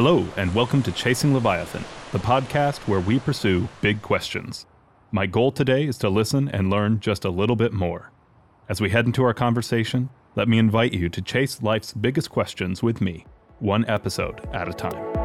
[0.00, 4.64] Hello, and welcome to Chasing Leviathan, the podcast where we pursue big questions.
[5.10, 8.12] My goal today is to listen and learn just a little bit more.
[8.68, 12.80] As we head into our conversation, let me invite you to chase life's biggest questions
[12.80, 13.26] with me,
[13.58, 15.17] one episode at a time.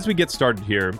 [0.00, 0.94] As we get started here,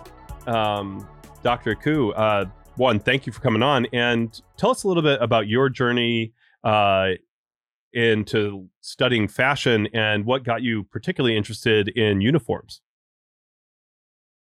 [0.45, 1.07] um,
[1.41, 1.73] Dr.
[1.73, 5.47] Akou, uh, one, thank you for coming on and tell us a little bit about
[5.47, 6.33] your journey
[6.63, 7.13] uh,
[7.93, 12.81] into studying fashion and what got you particularly interested in uniforms.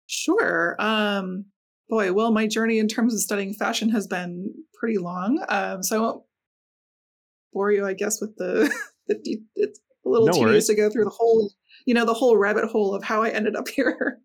[0.07, 0.77] Sure.
[0.79, 1.45] Um,
[1.91, 5.45] boy, well, my journey in terms of studying fashion has been pretty long.
[5.51, 6.23] Um, so I won't
[7.53, 8.75] bore you, I guess, with the,
[9.09, 11.53] the it's a little no tedious to go through the whole,
[11.85, 14.23] you know, the whole rabbit hole of how I ended up here.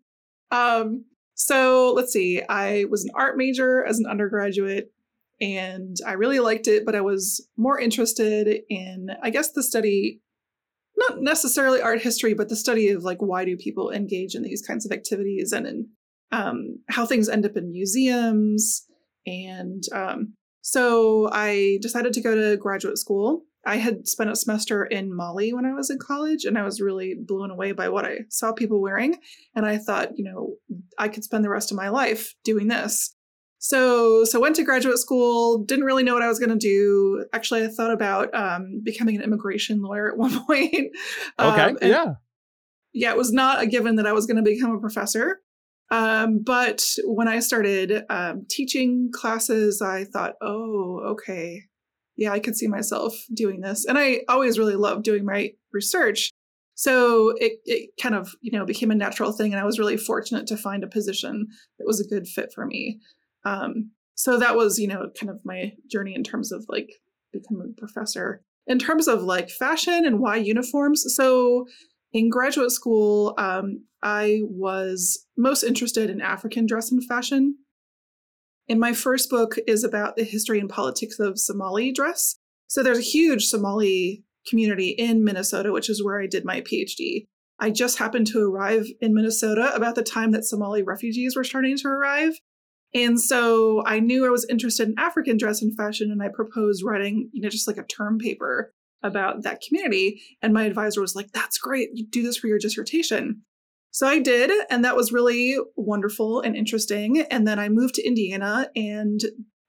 [0.50, 2.42] Um, so let's see.
[2.48, 4.92] I was an art major as an undergraduate,
[5.40, 10.20] and I really liked it, but I was more interested in, I guess, the study,
[10.96, 14.62] not necessarily art history, but the study of like why do people engage in these
[14.62, 15.88] kinds of activities and in
[16.30, 18.86] um, how things end up in museums.
[19.26, 24.84] And um, so I decided to go to graduate school I had spent a semester
[24.84, 28.04] in Mali when I was in college, and I was really blown away by what
[28.04, 29.18] I saw people wearing.
[29.54, 30.54] And I thought, you know,
[30.98, 33.14] I could spend the rest of my life doing this.
[33.58, 35.64] So, so went to graduate school.
[35.64, 37.24] Didn't really know what I was going to do.
[37.32, 40.94] Actually, I thought about um, becoming an immigration lawyer at one point.
[41.38, 42.14] Okay, um, yeah,
[42.92, 43.10] yeah.
[43.10, 45.40] It was not a given that I was going to become a professor.
[45.90, 51.62] Um, but when I started um, teaching classes, I thought, oh, okay,
[52.16, 53.84] yeah, I could see myself doing this.
[53.84, 56.30] And I always really loved doing my research.
[56.74, 59.52] So it, it kind of, you know, became a natural thing.
[59.52, 61.46] And I was really fortunate to find a position
[61.78, 63.00] that was a good fit for me.
[63.44, 66.90] Um, so that was, you know, kind of my journey in terms of like
[67.32, 68.42] becoming a professor.
[68.66, 71.04] In terms of like fashion and why uniforms.
[71.14, 71.66] So
[72.12, 77.56] in graduate school, um, I was most interested in African dress and fashion.
[78.68, 82.36] And my first book is about the history and politics of Somali dress.
[82.66, 87.26] So there's a huge Somali community in Minnesota, which is where I did my PhD.
[87.58, 91.76] I just happened to arrive in Minnesota about the time that Somali refugees were starting
[91.78, 92.32] to arrive.
[92.94, 96.84] And so I knew I was interested in African dress and fashion, and I proposed
[96.84, 98.72] writing, you know, just like a term paper
[99.02, 100.22] about that community.
[100.42, 101.90] And my advisor was like, that's great.
[101.92, 103.42] You do this for your dissertation.
[103.94, 107.20] So I did, and that was really wonderful and interesting.
[107.30, 109.20] And then I moved to Indiana, and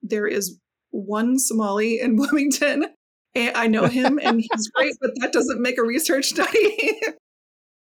[0.02, 0.60] there is
[0.90, 2.88] one Somali in Bloomington.
[3.36, 7.00] And I know him, and he's great, but that doesn't make a research study.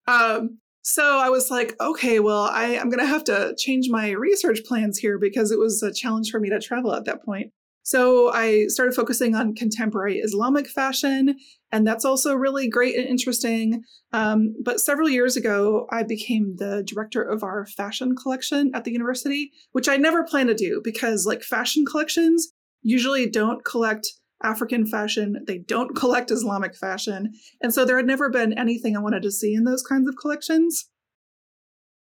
[0.06, 4.12] um, so I was like, okay, well, I, I'm going to have to change my
[4.12, 7.54] research plans here because it was a challenge for me to travel at that point.
[7.84, 11.36] So I started focusing on contemporary Islamic fashion,
[11.72, 13.84] and that's also really great and interesting.
[14.14, 18.92] Um, but several years ago, I became the director of our fashion collection at the
[18.92, 24.08] university, which I never planned to do because, like, fashion collections usually don't collect
[24.44, 27.34] African fashion, they don't collect Islamic fashion.
[27.62, 30.16] And so there had never been anything I wanted to see in those kinds of
[30.18, 30.90] collections.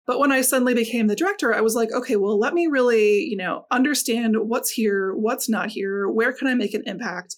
[0.07, 3.21] But when I suddenly became the director, I was like, okay, well, let me really,
[3.21, 7.37] you know, understand what's here, what's not here, where can I make an impact?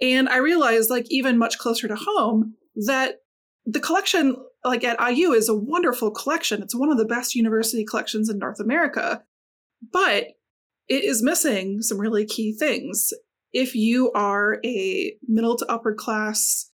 [0.00, 2.54] And I realized, like, even much closer to home,
[2.86, 3.20] that
[3.64, 6.62] the collection, like at IU, is a wonderful collection.
[6.62, 9.22] It's one of the best university collections in North America.
[9.92, 10.24] But
[10.88, 13.12] it is missing some really key things.
[13.52, 16.70] If you are a middle to upper class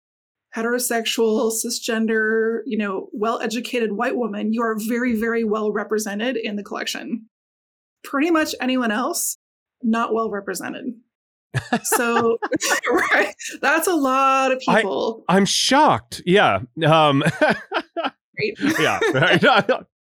[0.56, 6.56] heterosexual, cisgender, you know, well educated white woman, you are very, very well represented in
[6.56, 7.28] the collection.
[8.04, 9.38] Pretty much anyone else,
[9.84, 10.86] not well represented.
[11.84, 12.38] so
[12.92, 15.24] right that's a lot of people.
[15.30, 16.22] I, am shocked.
[16.26, 17.24] Yeah um
[18.80, 19.00] yeah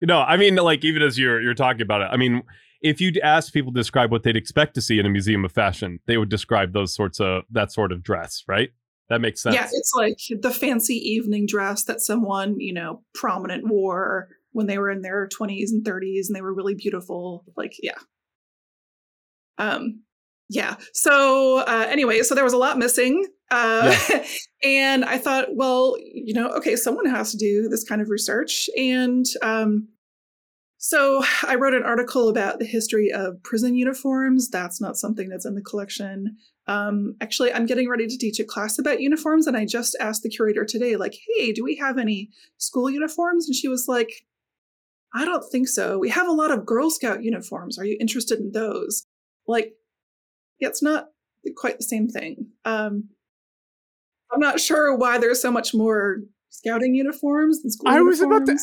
[0.00, 2.42] you i mean like even as you're you're talking about it i mean
[2.82, 5.52] if you'd ask people to describe what they'd expect to see in a museum of
[5.52, 8.70] fashion they would describe those sorts of that sort of dress right
[9.10, 9.54] that makes sense.
[9.54, 14.78] Yeah, it's like the fancy evening dress that someone, you know, prominent wore when they
[14.78, 17.44] were in their 20s and 30s and they were really beautiful.
[17.56, 17.98] Like, yeah.
[19.58, 20.02] Um,
[20.48, 20.76] yeah.
[20.92, 23.26] So, uh, anyway, so there was a lot missing.
[23.50, 24.24] Uh, yeah.
[24.62, 28.70] and I thought, well, you know, okay, someone has to do this kind of research.
[28.76, 29.88] And um,
[30.82, 34.48] So I wrote an article about the history of prison uniforms.
[34.48, 36.38] That's not something that's in the collection.
[36.70, 40.22] Um, actually, I'm getting ready to teach a class about uniforms, and I just asked
[40.22, 44.24] the curator today, like, "Hey, do we have any school uniforms?" And she was like,
[45.12, 45.98] "I don't think so.
[45.98, 47.76] We have a lot of Girl Scout uniforms.
[47.76, 49.04] Are you interested in those?"
[49.48, 49.74] Like,
[50.60, 51.08] yeah, it's not
[51.56, 52.46] quite the same thing.
[52.64, 53.08] Um,
[54.32, 56.20] I'm not sure why there's so much more
[56.50, 58.20] scouting uniforms than school I uniforms.
[58.20, 58.58] was about to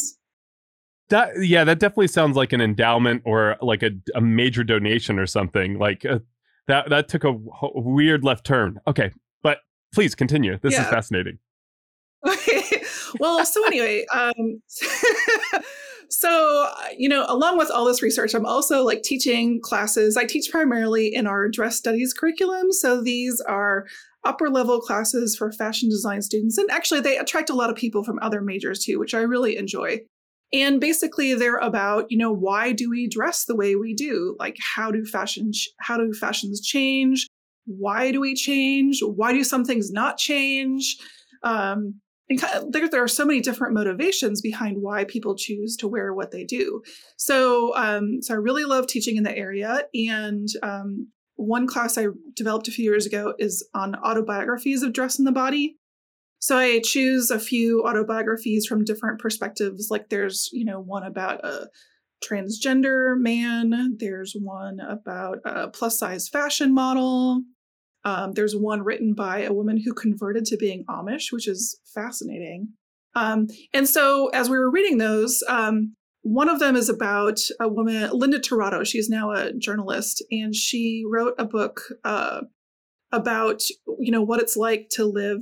[1.10, 5.26] that yeah, that definitely sounds like an endowment or like a, a major donation or
[5.26, 5.78] something.
[5.78, 6.20] Like uh,
[6.68, 8.80] that that took a, a, weird left turn.
[8.88, 9.12] Okay,
[9.44, 9.60] but
[9.94, 10.58] please continue.
[10.62, 10.84] This yeah.
[10.84, 11.40] is fascinating.
[12.28, 12.64] Okay.
[13.22, 14.62] Well, so anyway, um,
[16.10, 20.18] so you know, along with all this research, I'm also like teaching classes.
[20.18, 22.72] I teach primarily in our dress studies curriculum.
[22.74, 23.86] So these are
[24.26, 28.04] upper level classes for fashion design students, and actually they attract a lot of people
[28.04, 30.02] from other majors too, which I really enjoy.
[30.54, 34.36] And basically they're about, you know, why do we dress the way we do?
[34.40, 37.28] Like how do fashion how do fashions change?
[37.66, 39.02] Why do we change?
[39.02, 40.98] Why do some things not change?
[41.44, 41.96] Um,
[42.30, 42.40] and
[42.70, 46.44] there, there are so many different motivations behind why people choose to wear what they
[46.44, 46.82] do.
[47.18, 49.84] So, um, so I really love teaching in the area.
[49.94, 55.20] And um, one class I developed a few years ago is on autobiographies of dress
[55.20, 55.78] in the body.
[56.40, 59.88] So I choose a few autobiographies from different perspectives.
[59.90, 61.70] Like there's, you know, one about a
[62.24, 67.42] transgender man, there's one about a plus size fashion model.
[68.04, 72.70] Um, there's one written by a woman who converted to being Amish, which is fascinating.
[73.16, 77.68] Um, and so as we were reading those, um, one of them is about a
[77.68, 78.86] woman, Linda Tirado.
[78.86, 82.42] She's now a journalist, and she wrote a book uh,
[83.12, 83.62] about
[84.00, 85.42] you know what it's like to live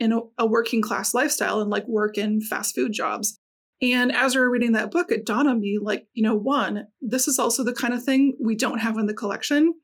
[0.00, 3.38] in a, a working class lifestyle and like work in fast food jobs.
[3.80, 6.86] And as we were reading that book, it dawned on me like, you know, one,
[7.00, 9.74] this is also the kind of thing we don't have in the collection.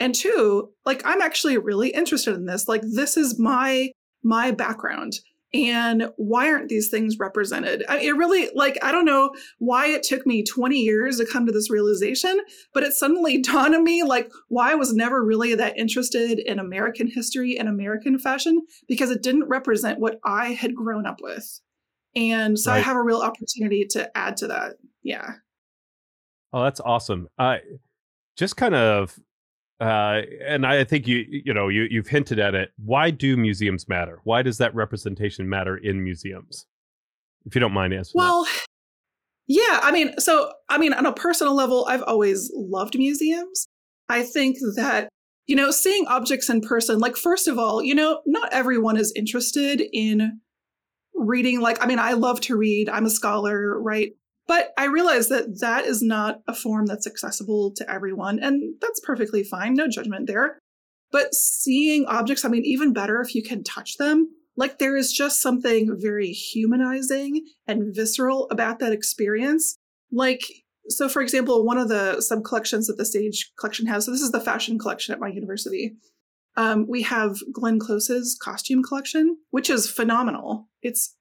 [0.00, 2.68] And two, like I'm actually really interested in this.
[2.68, 3.90] Like this is my
[4.22, 5.14] my background
[5.56, 7.84] and why aren't these things represented?
[7.88, 11.46] I, it really like i don't know why it took me 20 years to come
[11.46, 12.40] to this realization
[12.74, 16.58] but it suddenly dawned on me like why i was never really that interested in
[16.58, 21.60] american history and american fashion because it didn't represent what i had grown up with.
[22.14, 22.78] And so right.
[22.78, 24.74] i have a real opportunity to add to that.
[25.02, 25.34] Yeah.
[26.52, 27.28] Oh that's awesome.
[27.38, 27.58] Uh
[28.36, 29.18] just kind of
[29.80, 32.72] uh, and I think you you know you you've hinted at it.
[32.76, 34.20] Why do museums matter?
[34.24, 36.66] Why does that representation matter in museums?
[37.44, 38.22] If you don't mind answering.
[38.22, 38.66] Well, that.
[39.46, 43.66] yeah, I mean, so I mean, on a personal level, I've always loved museums.
[44.08, 45.08] I think that
[45.46, 49.12] you know, seeing objects in person, like first of all, you know, not everyone is
[49.14, 50.40] interested in
[51.14, 51.60] reading.
[51.60, 52.88] Like, I mean, I love to read.
[52.88, 54.12] I'm a scholar, right?
[54.48, 59.00] But I realize that that is not a form that's accessible to everyone, and that's
[59.00, 59.74] perfectly fine.
[59.74, 60.58] No judgment there.
[61.10, 64.28] But seeing objects, I mean, even better if you can touch them.
[64.56, 69.76] Like there is just something very humanizing and visceral about that experience.
[70.10, 70.40] Like,
[70.88, 74.22] so for example, one of the sub collections that the Sage collection has, so this
[74.22, 75.96] is the fashion collection at my university.
[76.56, 80.68] Um, we have Glenn Close's costume collection, which is phenomenal.
[80.80, 81.14] It's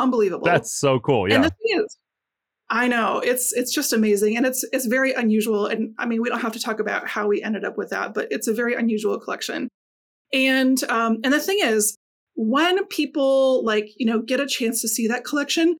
[0.00, 0.44] unbelievable.
[0.44, 1.28] That's so cool.
[1.28, 1.36] Yeah.
[1.36, 1.96] And the thing is,
[2.70, 5.66] I know it's it's just amazing, and it's it's very unusual.
[5.66, 8.12] And I mean, we don't have to talk about how we ended up with that,
[8.12, 9.68] but it's a very unusual collection.
[10.32, 11.96] And um, and the thing is,
[12.34, 15.76] when people like you know get a chance to see that collection,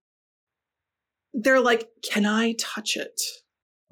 [1.35, 3.21] they're like, "Can I touch it?"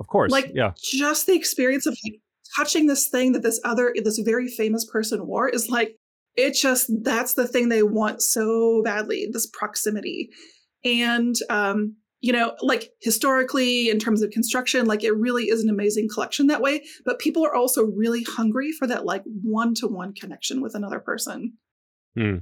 [0.01, 0.73] Of course, like yeah.
[0.83, 2.21] Just the experience of like
[2.57, 5.97] touching this thing that this other this very famous person wore is like
[6.35, 10.31] it just that's the thing they want so badly this proximity
[10.85, 15.71] and um you know, like historically, in terms of construction, like it really is an
[15.71, 16.85] amazing collection that way.
[17.05, 20.99] But people are also really hungry for that, like one to one connection with another
[20.99, 21.55] person.
[22.17, 22.39] Hmm.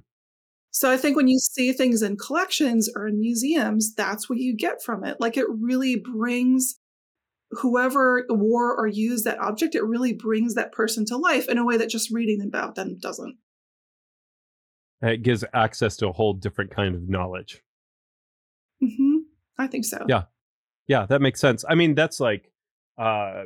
[0.70, 4.56] So I think when you see things in collections or in museums, that's what you
[4.56, 5.20] get from it.
[5.20, 6.80] Like it really brings
[7.50, 11.64] whoever wore or used that object, it really brings that person to life in a
[11.64, 13.36] way that just reading about them doesn't.
[15.02, 17.62] It gives access to a whole different kind of knowledge.
[18.82, 19.16] Mm-hmm.
[19.58, 20.04] I think so.
[20.08, 20.24] Yeah.
[20.86, 21.64] Yeah, that makes sense.
[21.68, 22.50] I mean, that's like
[22.98, 23.44] uh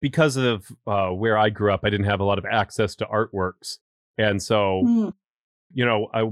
[0.00, 3.06] because of uh where I grew up, I didn't have a lot of access to
[3.06, 3.78] artworks.
[4.18, 5.12] And so, mm.
[5.72, 6.30] you know, I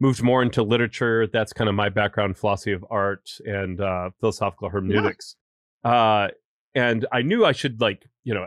[0.00, 1.26] moved more into literature.
[1.26, 5.36] That's kind of my background, philosophy of art and uh philosophical hermeneutics.
[5.84, 5.90] Yeah.
[5.90, 6.28] Uh
[6.74, 8.46] and I knew I should like, you know,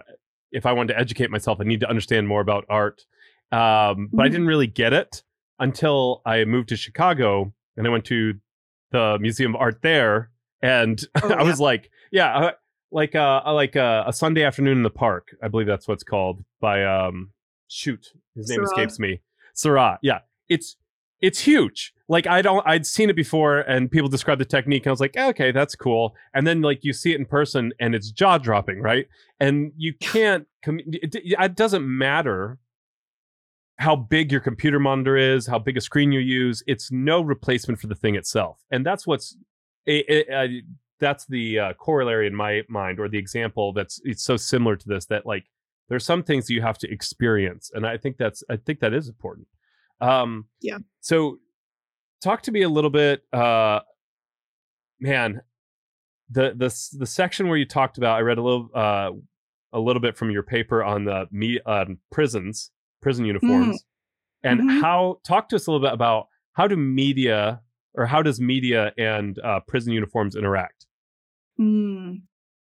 [0.51, 3.01] if I wanted to educate myself, I need to understand more about art.
[3.51, 4.25] Um, but mm.
[4.25, 5.23] I didn't really get it
[5.59, 8.35] until I moved to Chicago and I went to
[8.91, 10.31] the Museum of Art there
[10.61, 11.43] and Oh, I yeah.
[11.43, 12.51] was like, yeah, uh,
[12.91, 15.29] like uh, like uh, a Sunday afternoon in the park.
[15.43, 17.31] I believe that's what's called by um,
[17.67, 19.21] shoot, his name escapes me.
[19.53, 19.99] Seurat.
[20.01, 20.75] Yeah, it's
[21.21, 21.93] it's huge.
[22.07, 24.99] Like I don't, I'd seen it before, and people described the technique, and I was
[24.99, 26.15] like, okay, that's cool.
[26.33, 29.07] And then like you see it in person, and it's jaw dropping, right?
[29.39, 30.47] And you can't.
[30.65, 32.57] Com- it, it doesn't matter
[33.79, 36.61] how big your computer monitor is, how big a screen you use.
[36.67, 39.35] It's no replacement for the thing itself, and that's what's.
[39.85, 40.47] It, it, uh,
[40.99, 44.87] that's the uh, corollary in my mind, or the example that's it's so similar to
[44.87, 45.45] this that like
[45.87, 48.93] there's some things that you have to experience, and I think that's I think that
[48.93, 49.47] is important.
[50.01, 50.79] Um, Yeah.
[50.99, 51.37] So,
[52.21, 53.79] talk to me a little bit, uh,
[54.99, 55.41] man.
[56.29, 59.11] The the the section where you talked about, I read a little uh,
[59.71, 62.71] a little bit from your paper on the me um, prisons,
[63.01, 63.83] prison uniforms,
[64.43, 64.81] and Mhm.
[64.81, 65.19] how.
[65.23, 67.61] Talk to us a little bit about how do media
[67.95, 70.85] or how does media and uh, prison uniforms interact?
[71.57, 72.15] Hmm.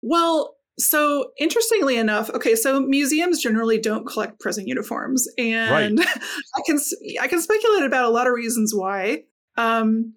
[0.02, 6.00] Well, so interestingly enough, okay, so museums generally don't collect prison uniforms, and
[6.56, 6.80] I can
[7.22, 9.24] I can speculate about a lot of reasons why.
[9.58, 10.14] Um,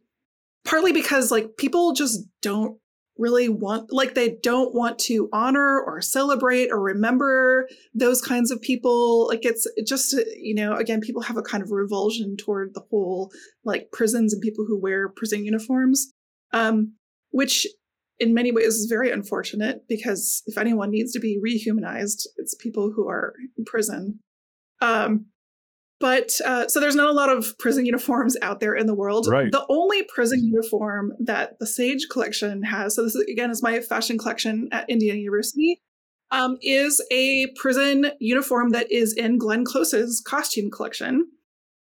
[0.65, 2.79] partly because like people just don't
[3.17, 8.61] really want like they don't want to honor or celebrate or remember those kinds of
[8.61, 9.29] people.
[9.29, 13.31] Like it's just you know again people have a kind of revulsion toward the whole
[13.65, 16.13] like prisons and people who wear prison uniforms
[16.55, 16.95] um
[17.31, 17.67] which
[18.21, 22.93] in many ways is very unfortunate because if anyone needs to be rehumanized it's people
[22.95, 24.21] who are in prison.
[24.81, 25.27] Um
[26.05, 29.27] but uh, so there's not a lot of prison uniforms out there in the world.
[29.27, 29.51] Right.
[29.51, 33.81] The only prison uniform that the Sage collection has, so this is, again is my
[33.81, 35.81] fashion collection at Indiana University,
[36.31, 41.27] um, is a prison uniform that is in Glenn Close's costume collection.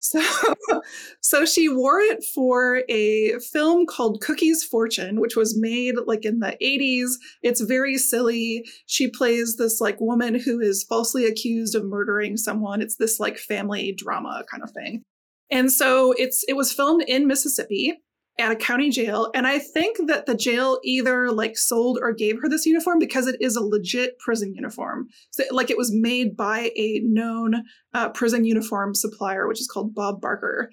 [0.06, 0.22] So,
[1.22, 6.40] so she wore it for a film called Cookie's Fortune, which was made like in
[6.40, 7.14] the 80s.
[7.42, 8.66] It's very silly.
[8.86, 12.82] She plays this like woman who is falsely accused of murdering someone.
[12.82, 15.02] It's this like family drama kind of thing.
[15.50, 18.00] And so it's it was filmed in Mississippi
[18.38, 22.42] at a county jail and I think that the jail either like sold or gave
[22.42, 25.08] her this uniform because it is a legit prison uniform.
[25.32, 27.64] So like it was made by a known
[27.94, 30.70] uh, prison uniform supplier which is called Bob Barker.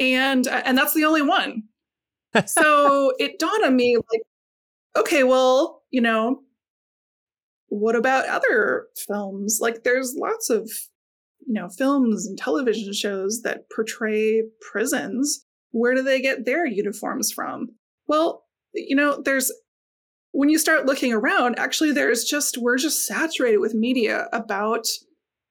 [0.00, 1.64] And uh, and that's the only one.
[2.46, 4.22] so it dawned on me like
[4.96, 6.40] okay, well, you know,
[7.68, 9.58] what about other films?
[9.60, 10.70] Like there's lots of
[11.46, 15.44] you know films and television shows that portray prisons
[15.74, 17.68] where do they get their uniforms from?
[18.06, 19.52] Well you know there's
[20.32, 24.86] when you start looking around actually there's just we're just saturated with media about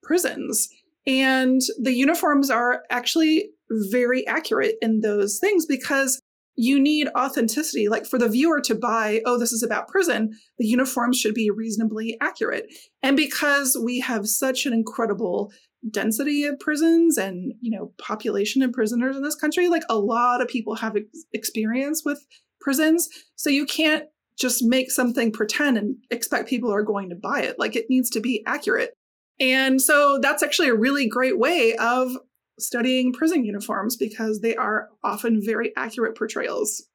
[0.02, 0.70] prisons.
[1.06, 6.22] And the uniforms are actually very accurate in those things because
[6.56, 7.90] you need authenticity.
[7.90, 11.50] Like for the viewer to buy oh this is about prison the uniforms should be
[11.50, 12.66] reasonably accurate.
[13.02, 15.52] And because we have such an incredible
[15.92, 20.42] density of prisons and you know population of prisoners in this country like a lot
[20.42, 22.26] of people have ex- experience with
[22.64, 23.10] prisons.
[23.36, 24.06] So you can't
[24.40, 27.60] just make something pretend and expect people are going to buy it.
[27.60, 28.96] Like it needs to be accurate.
[29.40, 32.18] And so that's actually a really great way of
[32.60, 36.88] studying prison uniforms because they are often very accurate portrayals.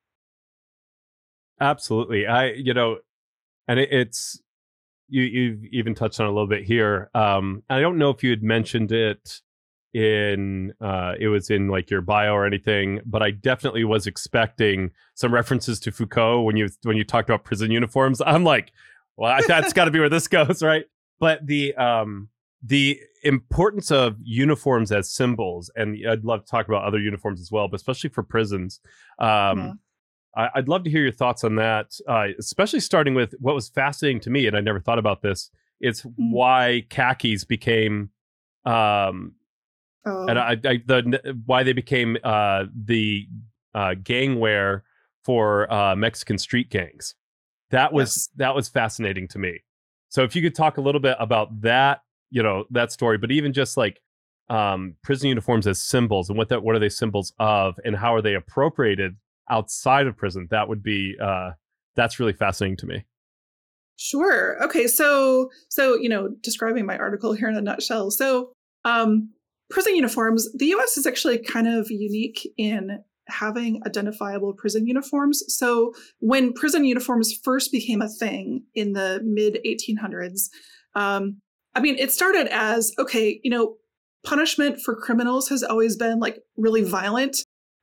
[1.60, 2.26] Absolutely.
[2.26, 2.98] I, you know,
[3.66, 4.40] and it, it's
[5.08, 5.22] you.
[5.22, 7.10] You've even touched on a little bit here.
[7.14, 9.40] Um, I don't know if you had mentioned it
[9.94, 14.90] in uh it was in like your bio or anything but i definitely was expecting
[15.14, 18.70] some references to foucault when you when you talked about prison uniforms i'm like
[19.16, 20.84] well that's got to be where this goes right
[21.18, 22.28] but the um
[22.62, 27.50] the importance of uniforms as symbols and i'd love to talk about other uniforms as
[27.50, 28.80] well but especially for prisons
[29.18, 29.72] um Yeah.
[30.36, 33.68] I, I'd love to hear your thoughts on that, uh, especially starting with what was
[33.68, 35.50] fascinating to me, and I never thought about this.
[35.80, 38.10] It's why khakis became,
[38.64, 39.34] um,
[40.04, 43.26] oh, and I, I the why they became uh, the
[43.74, 44.84] uh, gang wear
[45.24, 47.14] for uh, Mexican street gangs.
[47.70, 48.28] That was Yes.
[48.36, 49.60] that was fascinating to me.
[50.08, 53.30] So if you could talk a little bit about that, you know, that story, but
[53.30, 54.00] even just like
[54.48, 58.14] um, prison uniforms as symbols and what that what are they symbols of, and how
[58.14, 59.16] are they appropriated
[59.50, 60.48] outside of prison?
[60.50, 61.50] That would be uh,
[61.96, 63.04] that's really fascinating to me.
[63.96, 64.62] Sure.
[64.62, 64.86] Okay.
[64.86, 68.10] So, so you know, describing my article here in a nutshell.
[68.10, 68.52] So,
[68.84, 69.30] um,
[69.70, 70.48] prison uniforms.
[70.54, 70.96] The U.S.
[70.96, 75.42] is actually kind of unique in having identifiable prison uniforms.
[75.48, 80.48] So, when prison uniforms first became a thing in the mid 1800s,
[80.94, 81.38] um,
[81.74, 83.76] I mean, it started as okay, you know,
[84.24, 87.38] punishment for criminals has always been like really violent,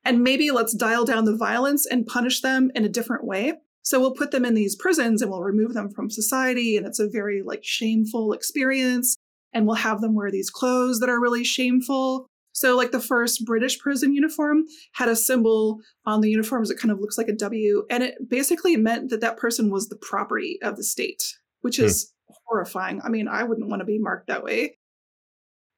[0.06, 3.54] and maybe let's dial down the violence and punish them in a different way.
[3.82, 6.78] So we'll put them in these prisons and we'll remove them from society.
[6.78, 9.18] And it's a very like shameful experience.
[9.54, 12.28] And we'll have them wear these clothes that are really shameful.
[12.52, 16.92] So, like the first British prison uniform had a symbol on the uniforms that kind
[16.92, 20.58] of looks like a W, and it basically meant that that person was the property
[20.62, 21.84] of the state, which hmm.
[21.84, 22.34] is hmm.
[22.46, 23.02] horrifying.
[23.04, 24.78] I mean, I wouldn't want to be marked that way.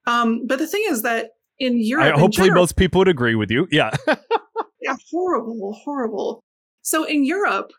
[0.05, 3.49] Um, but the thing is that in Europe, I, hopefully, most people would agree with
[3.49, 3.67] you.
[3.71, 3.91] Yeah.
[4.81, 6.41] yeah, horrible, horrible.
[6.81, 7.71] So in Europe,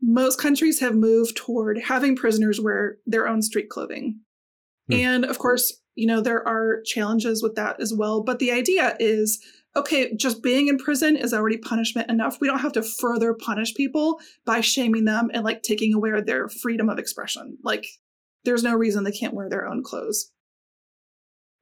[0.00, 4.20] most countries have moved toward having prisoners wear their own street clothing.
[4.88, 4.94] Hmm.
[4.94, 8.22] And of course, you know, there are challenges with that as well.
[8.22, 12.38] But the idea is okay, just being in prison is already punishment enough.
[12.40, 16.48] We don't have to further punish people by shaming them and like taking away their
[16.48, 17.56] freedom of expression.
[17.62, 17.86] Like,
[18.44, 20.30] there's no reason they can't wear their own clothes.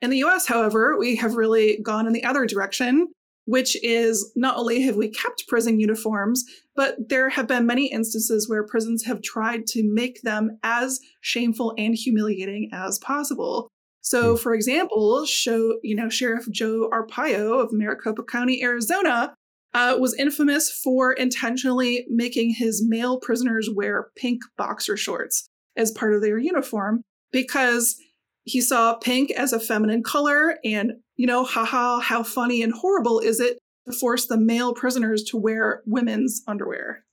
[0.02, 3.08] In the US, however, we have really gone in the other direction,
[3.44, 8.48] which is not only have we kept prison uniforms, but there have been many instances
[8.48, 13.68] where prisons have tried to make them as shameful and humiliating as possible.
[14.02, 14.36] So, hmm.
[14.36, 19.34] for example, show you know Sheriff Joe Arpaio of Maricopa County, Arizona,
[19.74, 26.14] uh, was infamous for intentionally making his male prisoners wear pink boxer shorts as part
[26.14, 27.02] of their uniform
[27.32, 27.96] because
[28.44, 33.20] he saw pink as a feminine color and, you know, haha, how funny and horrible
[33.20, 37.04] is it to force the male prisoners to wear women's underwear?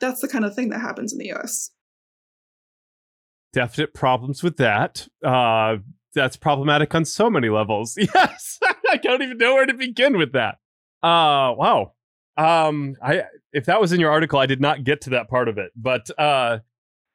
[0.00, 1.70] That's the kind of thing that happens in the US.
[3.52, 5.06] Definite problems with that.
[5.22, 5.76] Uh,
[6.14, 7.96] that's problematic on so many levels.
[8.14, 8.58] Yes,
[8.90, 10.58] I don't even know where to begin with that.
[11.02, 11.92] Uh, wow.
[12.36, 15.48] Um, I if that was in your article, I did not get to that part
[15.48, 16.58] of it, but uh,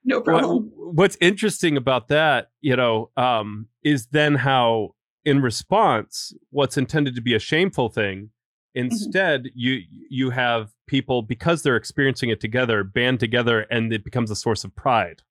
[0.04, 0.72] no problem.
[0.76, 7.16] What, what's interesting about that, you know, um, is then how, in response, what's intended
[7.16, 8.86] to be a shameful thing, mm-hmm.
[8.86, 9.60] instead mm-hmm.
[9.60, 14.36] you you have people because they're experiencing it together, band together, and it becomes a
[14.36, 15.22] source of pride,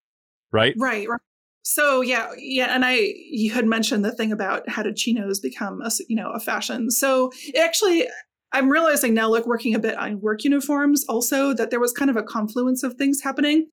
[0.53, 0.75] right?
[0.79, 1.09] Right.
[1.09, 1.21] right.
[1.63, 5.83] So yeah, yeah, and I you had mentioned the thing about how did chinos become
[5.83, 6.91] a you know a fashion.
[6.91, 8.07] So actually,
[8.53, 12.11] I'm realizing now, like working a bit on work uniforms, also that there was kind
[12.11, 13.69] of a confluence of things happening.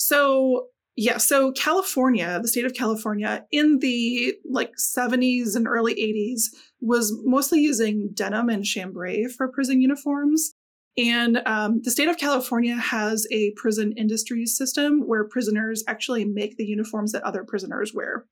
[0.00, 6.44] So, yeah, so California, the state of California in the like 70s and early 80s
[6.80, 10.54] was mostly using denim and chambray for prison uniforms.
[10.96, 16.56] And um, the state of California has a prison industry system where prisoners actually make
[16.56, 18.24] the uniforms that other prisoners wear.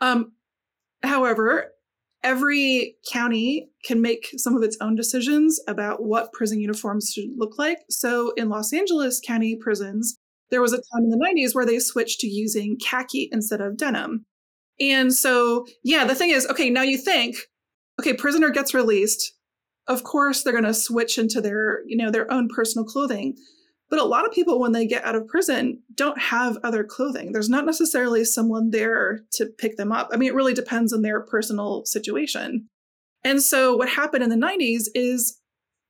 [0.00, 0.32] Um,
[1.04, 1.72] however,
[2.22, 7.58] every county can make some of its own decisions about what prison uniforms should look
[7.58, 7.78] like.
[7.90, 10.18] So in Los Angeles County prisons,
[10.50, 13.76] there was a time in the 90s where they switched to using khaki instead of
[13.76, 14.24] denim.
[14.80, 17.36] And so, yeah, the thing is, okay, now you think,
[18.00, 19.34] okay, prisoner gets released.
[19.88, 23.36] Of course, they're going to switch into their, you know, their own personal clothing.
[23.90, 27.32] But a lot of people, when they get out of prison, don't have other clothing.
[27.32, 30.10] There's not necessarily someone there to pick them up.
[30.12, 32.68] I mean, it really depends on their personal situation.
[33.24, 35.40] And so, what happened in the 90s is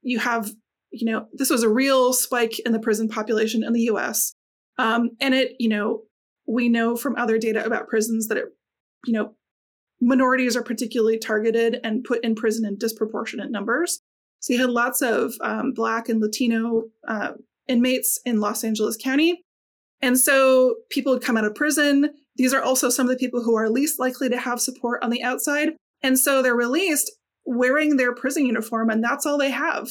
[0.03, 0.53] you have,
[0.91, 4.35] you know, this was a real spike in the prison population in the US.
[4.79, 6.03] Um, and it, you know,
[6.47, 8.45] we know from other data about prisons that it,
[9.07, 9.35] you know,
[10.01, 14.01] minorities are particularly targeted and put in prison in disproportionate numbers.
[14.41, 17.33] So you had lots of um, Black and Latino uh,
[17.69, 19.43] inmates in Los Angeles County.
[20.01, 22.11] And so people would come out of prison.
[22.37, 25.11] These are also some of the people who are least likely to have support on
[25.11, 25.71] the outside.
[26.03, 27.11] And so they're released
[27.45, 29.91] wearing their prison uniform, and that's all they have.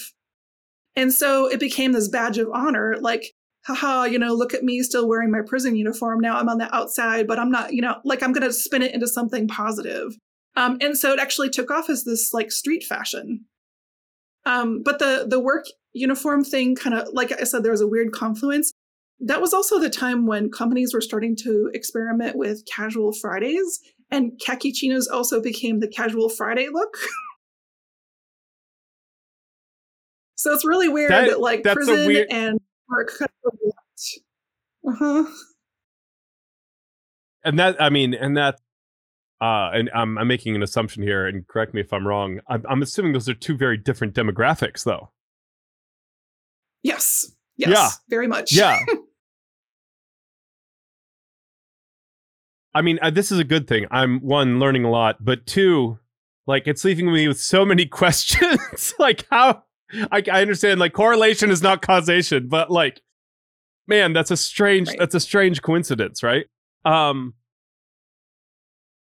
[0.96, 3.34] And so it became this badge of honor like,
[3.66, 6.22] haha, you know, look at me still wearing my prison uniform.
[6.22, 8.82] Now I'm on the outside, but I'm not, you know, like I'm going to spin
[8.82, 10.16] it into something positive.
[10.56, 13.46] Um, and so it actually took off as this like street fashion.
[14.46, 15.66] Um, but the the work
[15.98, 18.74] uniform thing kind of like I said, there was a weird confluence.
[19.20, 23.80] That was also the time when companies were starting to experiment with casual Fridays,
[24.12, 26.96] and khaki chinos also became the casual Friday look.
[30.36, 32.28] so it's really weird that, that like prison weird...
[32.30, 33.54] and work kind of
[34.88, 35.26] uh-huh.
[37.44, 38.60] And that I mean, and that
[39.40, 42.40] uh, and I'm, I'm making an assumption here, and correct me if I'm wrong.
[42.48, 45.12] I'm, I'm assuming those are two very different demographics, though.
[46.84, 47.32] Yes.
[47.58, 47.70] Yes.
[47.70, 47.90] Yeah.
[48.10, 48.54] Very much.
[48.54, 48.80] Yeah.
[52.74, 53.88] I mean, uh, this is a good thing.
[53.90, 55.98] I'm one learning a lot, but two,
[56.46, 58.94] like it's leaving me with so many questions.
[59.00, 59.64] like how
[60.12, 63.02] I, I, understand like correlation is not causation, but like,
[63.88, 65.00] man, that's a strange right.
[65.00, 66.46] that's a strange coincidence, right?
[66.86, 67.34] Um.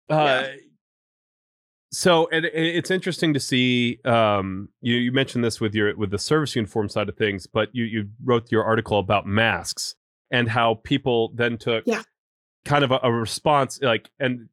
[0.10, 0.56] Uh, yeah.
[1.94, 6.18] So and it's interesting to see um, you, you mentioned this with your with the
[6.18, 9.96] service uniform side of things but you you wrote your article about masks
[10.32, 12.02] and how people then took yeah.
[12.66, 14.50] kind of a, a response like and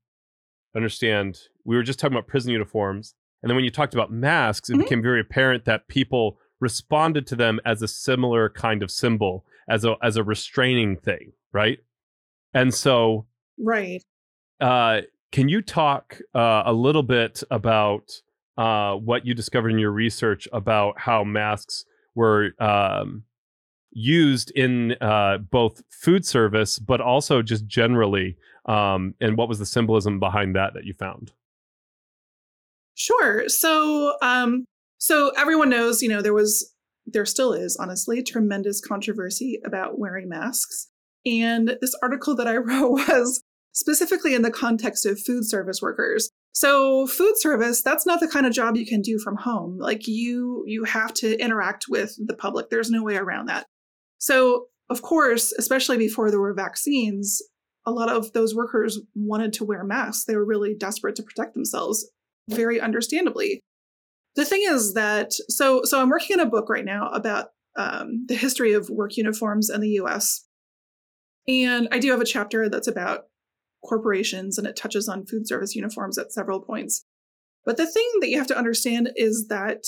[0.76, 4.68] understand we were just talking about prison uniforms and then when you talked about masks
[4.68, 4.82] it mm-hmm.
[4.82, 9.84] became very apparent that people responded to them as a similar kind of symbol as
[9.84, 11.78] a as a restraining thing right
[12.52, 13.26] and so
[13.58, 14.04] right
[14.60, 15.00] uh
[15.32, 18.10] can you talk uh, a little bit about
[18.58, 23.24] uh, what you discovered in your research about how masks were um,
[23.92, 29.66] used in uh, both food service, but also just generally, um, and what was the
[29.66, 31.32] symbolism behind that that you found?
[32.94, 33.48] Sure.
[33.48, 34.64] So, um,
[34.98, 36.74] so everyone knows, you know, there was,
[37.06, 40.88] there still is, honestly, tremendous controversy about wearing masks.
[41.24, 46.30] And this article that I wrote was specifically in the context of food service workers.
[46.52, 49.78] So food service, that's not the kind of job you can do from home.
[49.78, 52.70] Like you you have to interact with the public.
[52.70, 53.66] There's no way around that.
[54.18, 57.40] So, of course, especially before there were vaccines,
[57.86, 60.24] a lot of those workers wanted to wear masks.
[60.24, 62.10] They were really desperate to protect themselves,
[62.48, 63.60] very understandably.
[64.36, 68.26] The thing is that so so I'm working on a book right now about um,
[68.26, 70.44] the history of work uniforms in the U.S.
[71.46, 73.24] And I do have a chapter that's about
[73.84, 77.04] corporations and it touches on food service uniforms at several points.
[77.64, 79.84] But the thing that you have to understand is that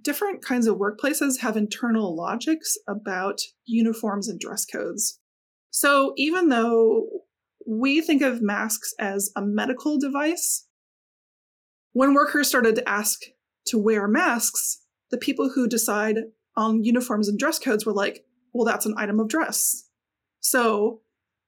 [0.00, 5.18] different kinds of workplaces have internal logics about uniforms and dress codes.
[5.70, 7.06] So even though
[7.66, 10.66] we think of masks as a medical device,
[11.92, 13.20] when workers started to ask
[13.66, 16.16] to wear masks, the people who decide
[16.56, 19.88] on uniforms and dress codes were like, well, that's an item of dress.
[20.40, 21.00] So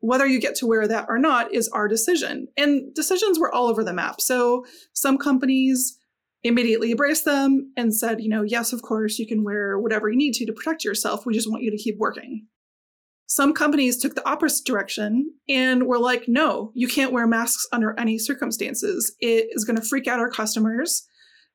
[0.05, 2.47] whether you get to wear that or not is our decision.
[2.59, 4.21] And decisions were all over the map.
[4.21, 5.99] So some companies
[6.43, 10.17] immediately embraced them and said, you know, yes, of course, you can wear whatever you
[10.19, 11.25] need to to protect yourself.
[11.25, 12.47] We just want you to keep working.
[13.27, 17.99] Some companies took the opposite direction and were like, no, you can't wear masks under
[17.99, 19.17] any circumstances.
[19.21, 21.07] It is going to freak out our customers.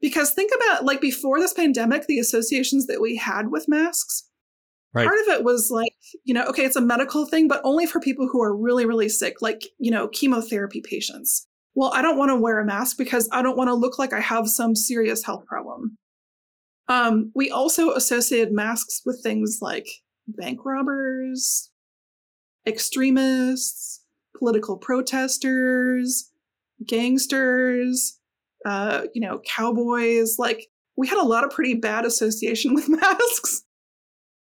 [0.01, 4.29] Because think about like before this pandemic, the associations that we had with masks
[4.93, 5.07] Right.
[5.07, 5.88] Part of it was like,
[6.23, 9.09] you know, okay, it's a medical thing, but only for people who are really, really
[9.09, 11.47] sick, like, you know, chemotherapy patients.
[11.75, 14.13] Well, I don't want to wear a mask because I don't want to look like
[14.13, 15.97] I have some serious health problem.
[16.87, 19.87] Um, we also associated masks with things like
[20.27, 21.69] bank robbers,
[22.67, 24.03] extremists,
[24.37, 26.31] political protesters,
[26.85, 28.19] gangsters,
[28.65, 30.37] uh, you know, cowboys.
[30.39, 30.67] Like,
[30.97, 33.63] we had a lot of pretty bad association with masks.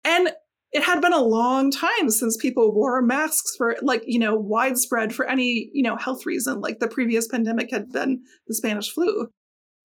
[0.03, 0.29] And
[0.71, 5.13] it had been a long time since people wore masks for like, you know, widespread
[5.13, 6.62] for any, you know, health reason.
[6.62, 9.29] Like the previous pandemic had been the Spanish flu.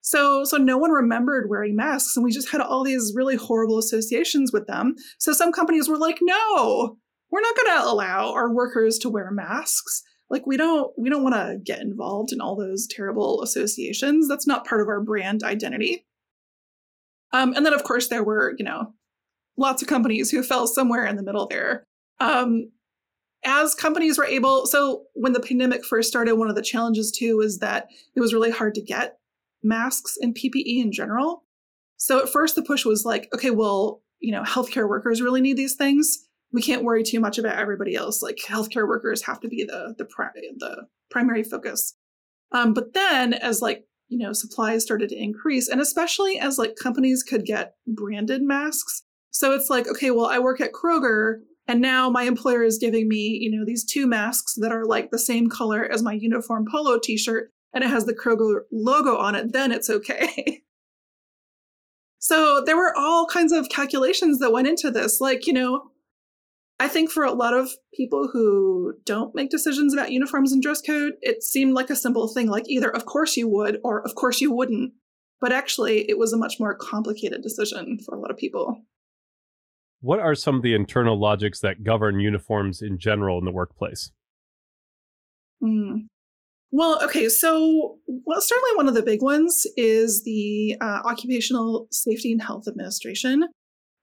[0.01, 3.79] So, so no one remembered wearing masks and we just had all these really horrible
[3.79, 4.93] associations with them.
[5.17, 6.97] So some companies were like, no,
[7.31, 10.03] we're not going to allow our workers to wear masks.
[10.29, 14.27] Like we don't, we don't want to get involved in all those terrible associations.
[14.27, 16.05] That's not part of our brand identity.
[17.33, 18.93] Um, and then of course there were, you know,
[19.57, 21.83] lots of companies who fell somewhere in the middle there.
[22.19, 22.71] Um,
[23.43, 27.37] as companies were able, so when the pandemic first started, one of the challenges too
[27.37, 29.19] was that it was really hard to get
[29.63, 31.43] masks and PPE in general.
[31.97, 35.57] So at first, the push was like, okay, well, you know, healthcare workers really need
[35.57, 36.27] these things.
[36.51, 38.21] We can't worry too much about everybody else.
[38.21, 41.95] Like healthcare workers have to be the the, pri- the primary focus.
[42.51, 46.75] Um, but then, as like you know, supplies started to increase, and especially as like
[46.81, 49.03] companies could get branded masks,
[49.35, 53.09] so it's like, okay, well, I work at Kroger and now my employer is giving
[53.09, 56.65] me, you know, these two masks that are like the same color as my uniform
[56.71, 60.61] polo t-shirt and it has the Kroger logo on it, then it's okay.
[62.17, 65.19] so there were all kinds of calculations that went into this.
[65.19, 65.91] Like, you know,
[66.79, 70.79] I think for a lot of people who don't make decisions about uniforms and dress
[70.79, 74.15] code, it seemed like a simple thing, like either of course you would or of
[74.15, 74.93] course you wouldn't.
[75.41, 78.81] But actually, it was a much more complicated decision for a lot of people
[80.05, 84.11] what are some of the internal logics that govern uniforms in general in the workplace?
[85.63, 86.05] Mm.
[86.71, 92.31] Well, okay, so well, certainly one of the big ones is the uh, Occupational Safety
[92.31, 93.45] and Health Administration,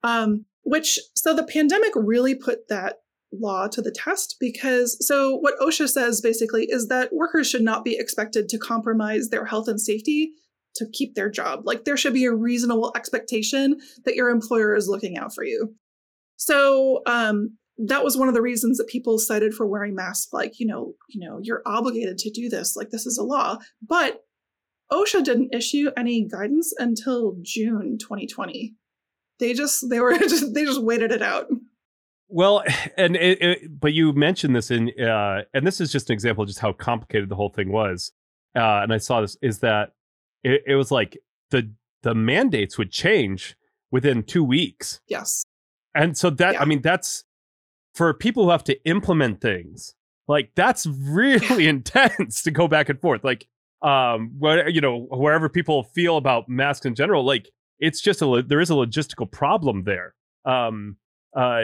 [0.02, 2.96] um, which so the pandemic really put that
[3.32, 7.84] law to the test because so what OSHA says basically is that workers should not
[7.84, 10.32] be expected to compromise their health and safety
[10.74, 11.62] to keep their job.
[11.64, 15.74] Like there should be a reasonable expectation that your employer is looking out for you.
[16.44, 20.32] So um, that was one of the reasons that people cited for wearing masks.
[20.32, 22.74] Like, you know, you know, you're obligated to do this.
[22.74, 23.58] Like, this is a law.
[23.80, 24.24] But
[24.90, 28.74] OSHA didn't issue any guidance until June 2020.
[29.38, 31.46] They just they were just they just waited it out.
[32.28, 32.64] Well,
[32.96, 36.42] and it, it, but you mentioned this in, uh, and this is just an example
[36.42, 38.10] of just how complicated the whole thing was.
[38.56, 39.92] Uh, and I saw this is that
[40.42, 41.18] it, it was like
[41.50, 41.70] the
[42.02, 43.56] the mandates would change
[43.92, 45.00] within two weeks.
[45.06, 45.44] Yes.
[45.94, 46.62] And so that Yeah.
[46.62, 47.24] I mean that's
[47.94, 49.94] for people who have to implement things.
[50.28, 53.22] Like that's really intense to go back and forth.
[53.24, 53.46] Like
[53.82, 57.50] um where you know wherever people feel about masks in general like
[57.80, 60.14] it's just a there is a logistical problem there.
[60.44, 60.96] Um
[61.36, 61.62] uh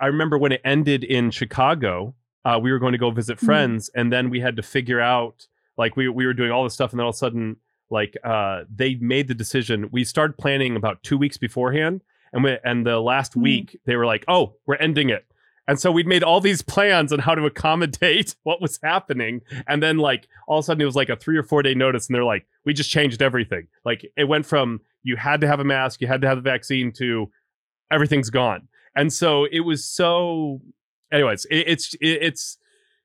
[0.00, 3.44] I remember when it ended in Chicago, uh we were going to go visit Mhm.
[3.44, 5.46] friends and then we had to figure out
[5.76, 7.56] like we we were doing all this stuff and then all of a sudden
[7.90, 12.56] like uh they made the decision we started planning about 2 weeks beforehand and we,
[12.64, 13.42] and the last Mhm.
[13.42, 15.24] week they were like oh we're ending it.
[15.68, 19.42] And so we'd made all these plans on how to accommodate what was happening.
[19.68, 21.74] And then like all of a sudden it was like a 3 or 4 day
[21.74, 23.68] notice and they're like we just changed everything.
[23.84, 26.42] Like it went from you had to have a mask you had to have the
[26.42, 27.30] vaccine to
[27.90, 28.68] everything's gone.
[28.96, 30.60] And so it was so
[31.12, 32.58] anyways it, it's it, it's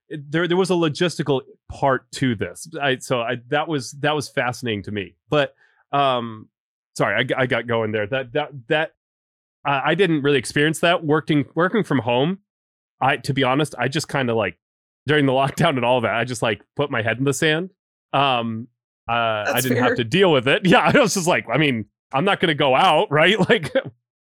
[0.10, 2.68] it, there there was a logistical part to this.
[2.82, 5.16] I, so I, that was that was fascinating to me.
[5.30, 5.54] But
[5.92, 6.50] um
[6.98, 8.08] sorry I got going there.
[8.08, 8.92] That that that
[9.68, 12.40] I I didn't really experience that working working from home.
[13.02, 14.58] I to be honest, I just kind of like
[15.06, 17.70] during the lockdown and all that, I just like put my head in the sand.
[18.14, 18.68] Um,
[19.10, 19.14] uh,
[19.54, 19.84] I didn't fair.
[19.86, 20.62] have to deal with it.
[20.66, 23.38] Yeah, I was just like, I mean, I'm not going to go out, right?
[23.50, 23.72] Like,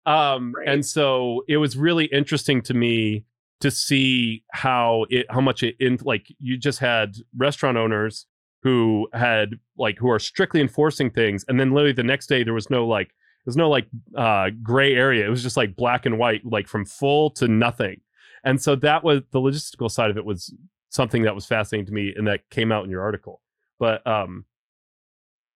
[0.07, 0.69] um, Right.
[0.69, 3.25] and so it was really interesting to me
[3.61, 8.27] to see how it how much it in like you just had restaurant owners
[8.63, 12.53] who had like who are strictly enforcing things and then literally the next day there
[12.53, 15.27] was no like there's no like uh gray area.
[15.27, 18.01] It was just like black and white like from full to nothing.
[18.43, 20.53] And so that was the logistical side of it was
[20.91, 23.41] something that was fascinating to me and that came out in your article.
[23.79, 24.45] But um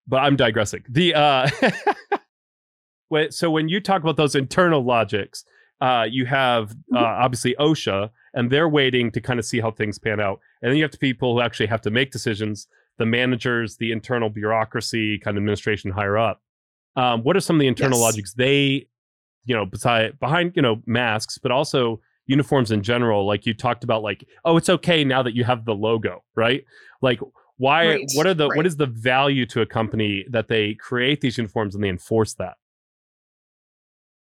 [0.06, 0.84] but i'm digressing.
[0.88, 1.50] The uh
[3.30, 5.44] so when you talk about those internal logics
[5.80, 9.98] uh you have uh, obviously osha and they're waiting to kind of see how things
[9.98, 10.40] pan out.
[10.60, 13.92] And then you have the people who actually have to make decisions the managers the
[13.92, 16.42] internal bureaucracy kind of administration higher up
[16.98, 18.06] um, what are some of the internal Yes.
[18.08, 18.86] logics they
[19.44, 23.84] you know beside behind you know masks but also uniforms in general like you talked
[23.84, 26.64] about like oh it's okay now that you have the logo right
[27.00, 27.20] like
[27.56, 28.56] why Right, what are the right.
[28.56, 32.34] what is the value to a company that they create these uniforms and they enforce
[32.34, 32.56] that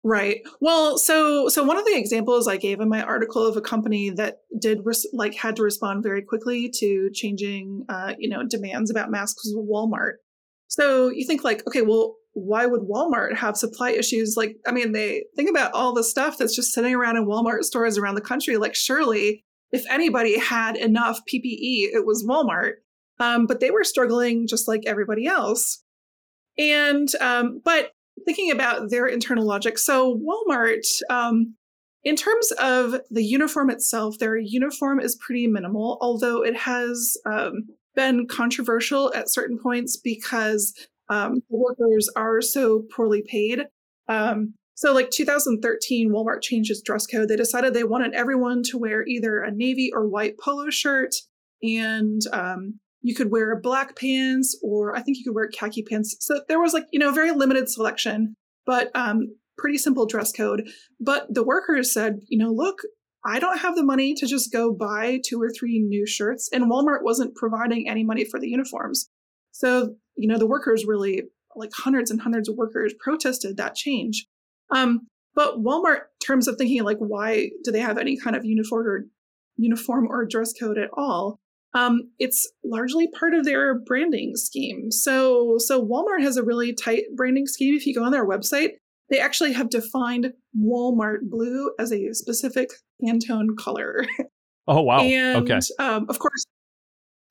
[0.04, 0.38] Right.
[0.62, 4.10] Well, so so one of the examples I gave in my article of a company
[4.12, 8.90] that did res- like had to respond very quickly to changing, uh, you know, demands
[8.90, 10.14] about masks was Walmart.
[10.70, 14.36] So you think like, okay, well, why would Walmart have supply issues?
[14.38, 17.64] Like, I mean, they think about all the stuff that's just sitting around in Walmart
[17.64, 18.58] stores around the country.
[18.58, 22.74] Like, surely, if anybody had enough PPE, it was Walmart.
[23.20, 25.84] Um, but they were struggling just like everybody else.
[26.60, 27.92] And um, but
[28.26, 31.56] thinking about their internal logic, so Walmart, um,
[32.04, 37.68] in terms of the uniform itself, their uniform is pretty minimal, although it has um,
[37.96, 40.74] been controversial at certain points because
[41.10, 43.64] um, workers are so poorly paid.
[44.08, 47.30] Um, so, like 2013, Walmart changed its dress code.
[47.30, 51.16] They decided they wanted everyone to wear either a navy or white polo shirt,
[51.64, 56.16] and um, you could wear black pants, or I think you could wear khaki pants.
[56.20, 58.36] So there was like you know very limited selection,
[58.68, 60.70] but um, pretty simple dress code.
[61.00, 62.78] But the workers said, you know, look,
[63.26, 66.72] I don't have the money to just go buy two or three new shirts, and
[66.72, 69.10] Walmart wasn't providing any money for the uniforms.
[69.52, 71.24] So, you know, the workers really,
[71.56, 74.26] like hundreds and hundreds of workers, protested that change.
[74.76, 78.44] Um, but Walmart, in terms of thinking like, why do they have any kind of
[78.44, 79.06] uniform or
[79.58, 81.40] uniform or dress code at all?
[81.74, 84.92] Um, it's largely part of their branding scheme.
[84.92, 87.76] So, so Walmart has a really tight branding scheme.
[87.76, 88.72] If you go on their website,
[89.10, 92.72] they actually have defined Walmart blue as a specific
[93.04, 94.06] Pantone color.
[94.68, 96.46] oh wow and okay um, of course,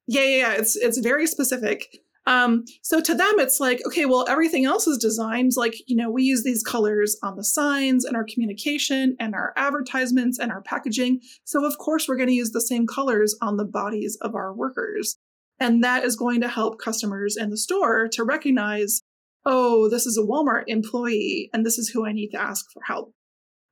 [0.07, 1.99] yeah, yeah, yeah, it's it's very specific.
[2.27, 6.11] Um, so to them, it's like, okay, well, everything else is designed like, you know,
[6.11, 10.61] we use these colors on the signs and our communication and our advertisements and our
[10.61, 11.21] packaging.
[11.45, 14.53] So of course, we're going to use the same colors on the bodies of our
[14.53, 15.17] workers.
[15.61, 19.03] And that is going to help customers in the store to recognize,
[19.45, 22.83] oh, this is a Walmart employee and this is who I need to ask for
[22.85, 23.13] help.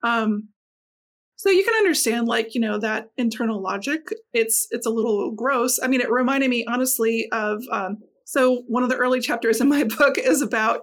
[0.05, 0.51] Um,
[1.37, 4.03] so you can understand like, you know, that internal logic.
[4.33, 5.81] It's it's a little gross.
[5.83, 7.99] I mean, it reminded me honestly of um,
[8.35, 10.81] so one of the early chapters in my book is about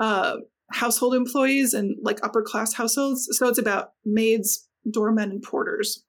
[0.00, 0.36] uh,
[0.72, 3.28] household employees and like upper class households.
[3.32, 6.02] So it's about maids, doormen, and porters.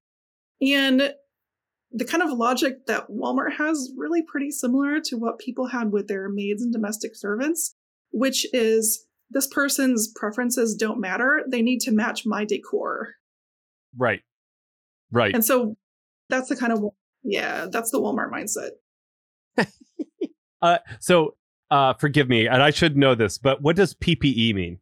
[0.62, 1.14] And
[1.92, 6.08] the kind of logic that Walmart has really pretty similar to what people had with
[6.08, 7.76] their maids and domestic servants,
[8.12, 11.44] which is this person's preferences don't matter.
[11.52, 13.16] They need to match my decor.
[13.98, 14.22] Right.
[15.12, 15.36] Right.
[15.36, 15.76] And so
[16.30, 16.86] that's the kind of
[17.22, 18.70] yeah, that's the Walmart mindset.
[20.62, 21.36] uh, so
[21.72, 24.80] uh, forgive me, and I should know this, but what does PPE mean?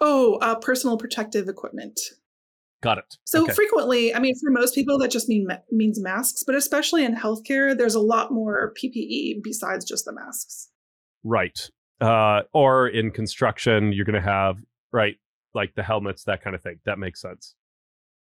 [0.00, 2.00] Oh, uh, personal protective equipment.
[2.82, 3.16] Got it.
[3.24, 3.54] So okay.
[3.54, 7.76] frequently, I mean, for most people, that just mean means masks, but especially in healthcare,
[7.76, 10.68] there's a lot more PPE besides just the masks.
[11.22, 11.58] Right.
[12.00, 14.58] Uh, or in construction, you're going to have
[14.92, 15.16] right,
[15.54, 16.80] like the helmets, that kind of thing.
[16.84, 17.54] That makes sense.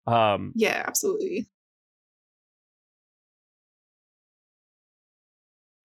[0.06, 1.48] Um, yeah, absolutely.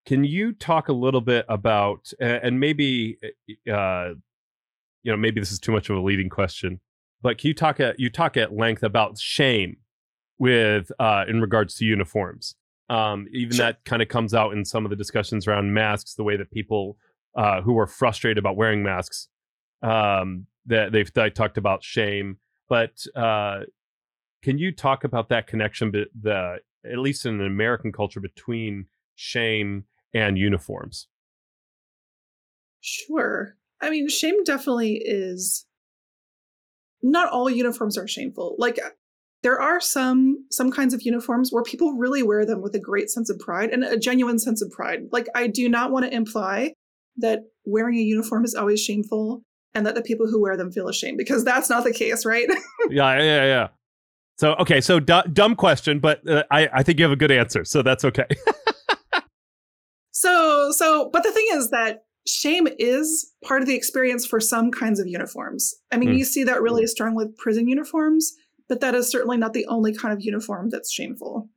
[0.10, 4.16] Can you talk a little bit about, and maybe, eh, uh,
[5.04, 6.80] you know, maybe this is too much of a leading question,
[7.22, 9.78] but can you talk at you talk at length about shame
[10.40, 12.56] with uh, in regards to uniforms?
[12.90, 13.68] Um, even sure.
[13.68, 16.50] that kind of comes out in some of the discussions around masks, the way that
[16.50, 16.98] people
[17.36, 19.28] uh, who are frustrated about wearing masks,
[19.84, 22.40] um, that they've they talked about shame.
[22.68, 23.60] But uh,
[24.42, 29.86] can you talk about that connection, the at least in an American culture, between shame
[30.14, 31.08] and uniforms?
[32.82, 33.56] Sure.
[33.82, 35.66] I mean, shame definitely is
[37.02, 38.56] not all uniforms are shameful.
[38.58, 38.80] Like
[39.44, 43.10] there are some some kinds of uniforms where people really wear them with a great
[43.10, 45.08] sense of pride and a genuine sense of pride.
[45.12, 46.74] Like I do not want to imply
[47.18, 49.44] that wearing a uniform is always shameful
[49.74, 52.48] and that the people who wear them feel ashamed because that's not the case, right?
[52.90, 53.68] yeah, yeah, yeah.
[54.38, 57.32] So okay, so d- dumb question, but uh, I I think you have a good
[57.32, 58.28] answer, so that's okay.
[60.20, 64.70] So, so, but the thing is that shame is part of the experience for some
[64.70, 65.74] kinds of uniforms.
[65.94, 66.18] I mean, mm.
[66.18, 68.34] you see that really strong with prison uniforms,
[68.68, 71.48] but that is certainly not the only kind of uniform that's shameful.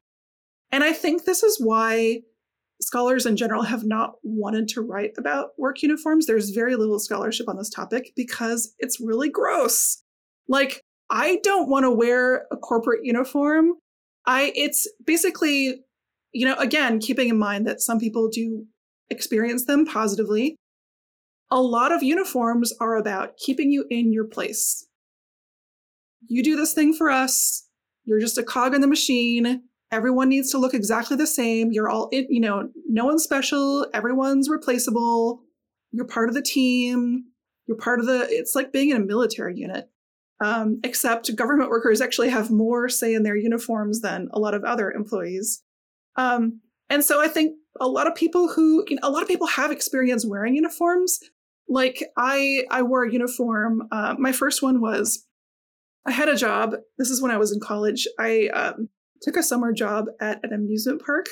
[0.70, 2.20] And I think this is why
[2.80, 6.26] scholars in general have not wanted to write about work uniforms.
[6.26, 10.04] There's very little scholarship on this topic because it's really gross.
[10.46, 13.72] Like, I don't want to wear a corporate uniform.
[14.24, 15.80] I it's basically
[16.32, 18.66] you know, again, keeping in mind that some people do
[19.10, 20.56] experience them positively,
[21.50, 24.86] a lot of uniforms are about keeping you in your place.
[26.26, 27.68] You do this thing for us.
[28.04, 29.62] You're just a cog in the machine.
[29.90, 31.70] Everyone needs to look exactly the same.
[31.70, 33.86] You're all, in, you know, no one's special.
[33.92, 35.42] Everyone's replaceable.
[35.90, 37.24] You're part of the team.
[37.66, 39.90] You're part of the, it's like being in a military unit.
[40.42, 44.64] Um, except government workers actually have more say in their uniforms than a lot of
[44.64, 45.62] other employees.
[46.16, 49.28] Um, and so I think a lot of people who, you know, a lot of
[49.28, 51.20] people have experience wearing uniforms.
[51.68, 53.88] Like I, I wore a uniform.
[53.90, 55.26] Uh, my first one was,
[56.06, 56.74] I had a job.
[56.98, 58.06] This is when I was in college.
[58.18, 58.88] I um,
[59.22, 61.26] took a summer job at an amusement park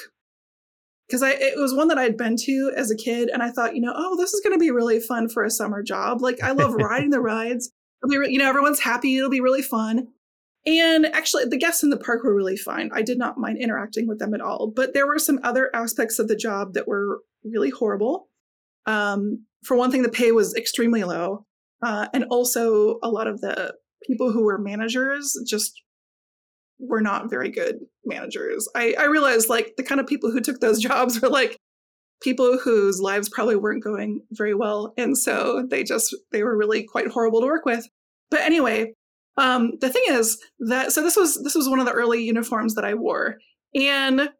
[1.11, 3.75] because I it was one that I'd been to as a kid, and I thought,
[3.75, 6.23] you know, oh, this is going to be really fun for a summer job.
[6.23, 7.73] Like I love riding the rides.
[8.03, 9.17] It'll be, you know, everyone's happy.
[9.17, 10.09] It'll be really fun.
[10.67, 12.91] And actually, the guests in the park were really fine.
[12.93, 14.71] I did not mind interacting with them at all.
[14.75, 18.29] But there were some other aspects of the job that were really horrible.
[18.87, 21.47] Um, for one thing, the pay was extremely low.
[21.83, 23.75] Uh, and also, a lot of the
[24.07, 25.83] people who were managers just
[26.79, 28.69] were not very good managers.
[28.75, 31.57] I, I realized like the kind of people who took those jobs were like
[32.23, 34.93] people whose lives probably weren't going very well.
[34.97, 37.87] And so they just, they were really quite horrible to work with.
[38.31, 38.93] But anyway,
[39.37, 42.75] um, the thing is that so this was this was one of the early uniforms
[42.75, 43.39] that I wore,
[43.75, 44.31] and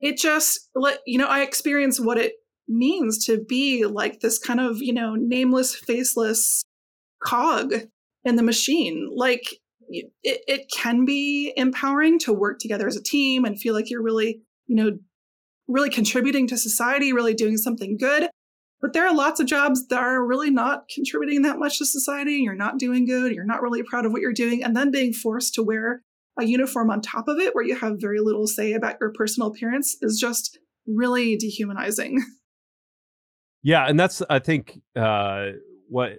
[0.00, 2.34] it just let you know I experienced what it
[2.68, 6.64] means to be like this kind of you know nameless, faceless
[7.22, 7.74] cog
[8.24, 9.10] in the machine.
[9.14, 9.58] Like
[9.88, 14.02] it, it can be empowering to work together as a team and feel like you're
[14.02, 14.98] really you know
[15.68, 18.28] really contributing to society, really doing something good.
[18.82, 22.32] But there are lots of jobs that are really not contributing that much to society.
[22.32, 23.32] You're not doing good.
[23.32, 24.64] You're not really proud of what you're doing.
[24.64, 26.02] And then being forced to wear
[26.38, 29.48] a uniform on top of it where you have very little say about your personal
[29.48, 32.22] appearance is just really dehumanizing.
[33.64, 33.86] Yeah.
[33.86, 35.50] And that's, I think, uh,
[35.88, 36.18] what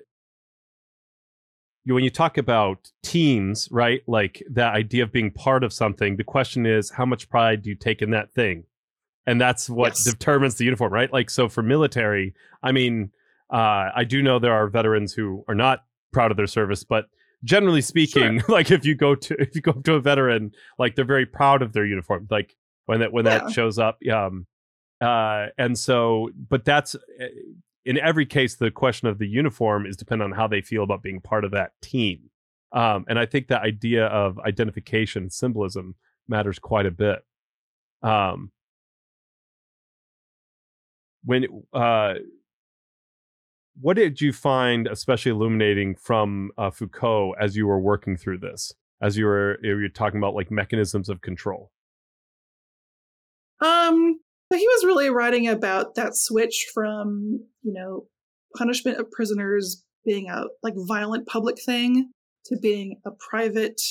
[1.86, 4.02] when you talk about teams, right?
[4.08, 7.70] Like that idea of being part of something, the question is how much pride do
[7.70, 8.64] you take in that thing?
[9.26, 10.04] And that's what yes.
[10.04, 11.12] determines the uniform, right?
[11.12, 13.12] Like, so for military, I mean,
[13.52, 17.06] uh, I do know there are veterans who are not proud of their service, but
[17.44, 18.46] generally speaking, sure.
[18.50, 21.62] like if you go to if you go to a veteran, like they're very proud
[21.62, 22.56] of their uniform, like
[22.86, 23.40] when that when yeah.
[23.40, 24.00] that shows up.
[24.12, 24.48] Um,
[25.02, 27.28] uh, and so, but that's eh,
[27.86, 31.04] in every case, the question of the uniform is dependent on how they feel about
[31.04, 32.30] being part of that team.
[32.72, 35.96] Um, and I think the idea of identification symbolism
[36.28, 37.20] matters quite a bit.
[38.02, 38.52] Um,
[41.26, 42.16] when uh,
[43.80, 48.74] what did you find especially illuminating from uh, Foucault as you were working through this?
[49.02, 51.72] As you were you were talking about like mechanisms of control.
[53.62, 54.20] Um,
[54.52, 58.06] so he was really writing about that switch from you know
[58.56, 62.12] punishment of prisoners being a like violent public thing
[62.46, 63.82] to being a private,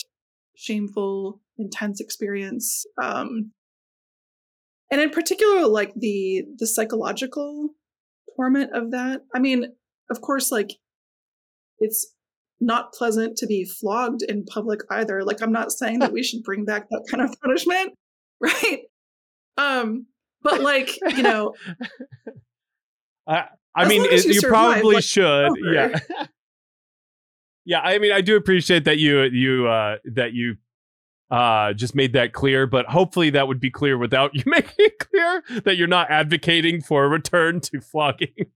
[0.55, 2.85] shameful, intense experience.
[3.03, 3.53] Um,
[4.93, 7.71] and in particular, like the the psychological
[8.37, 9.23] torment of that.
[9.35, 9.73] I mean,
[10.11, 10.71] of course, like
[11.79, 12.15] it's
[12.61, 15.25] not pleasant to be flogged in public either.
[15.25, 17.95] Like I'm not saying that we should bring back that kind of punishment,
[18.41, 18.81] right?
[19.57, 20.07] Um,
[20.43, 21.55] but like you know,
[23.27, 25.73] I I mean, it, you, you probably like, should, over.
[25.73, 25.99] yeah.
[27.65, 30.57] yeah, I mean, I do appreciate that you you uh that you
[31.33, 32.67] uh, just made that clear.
[32.67, 36.83] But hopefully, that would be clear without you making it clear that you're not advocating
[36.83, 38.47] for a return to flogging.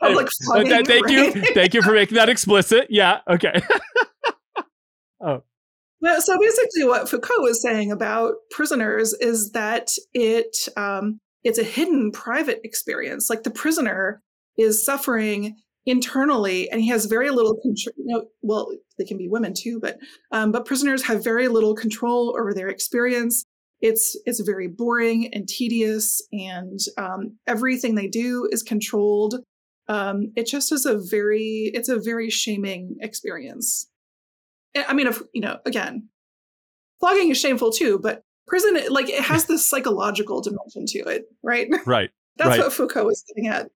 [0.00, 0.72] Public flogging.
[0.72, 1.34] Uh, thank right?
[1.34, 2.86] you, thank you for making that explicit.
[2.88, 3.60] Yeah, okay.
[5.20, 5.42] oh.
[6.00, 11.64] Well, so basically, what Foucault was saying about prisoners is that it um, it's a
[11.64, 13.28] hidden, private experience.
[13.28, 14.22] Like the prisoner
[14.56, 15.56] is suffering
[15.88, 19.80] internally and he has very little control you know, well they can be women too
[19.80, 19.98] but
[20.32, 23.44] um, but prisoners have very little control over their experience.
[23.80, 29.36] It's it's very boring and tedious and um, everything they do is controlled.
[29.88, 33.88] Um, it just is a very it's a very shaming experience.
[34.76, 36.08] I mean if you know again
[37.00, 41.68] flogging is shameful too but prison like it has this psychological dimension to it right?
[41.86, 42.58] Right that's right.
[42.58, 43.70] what foucault was getting at.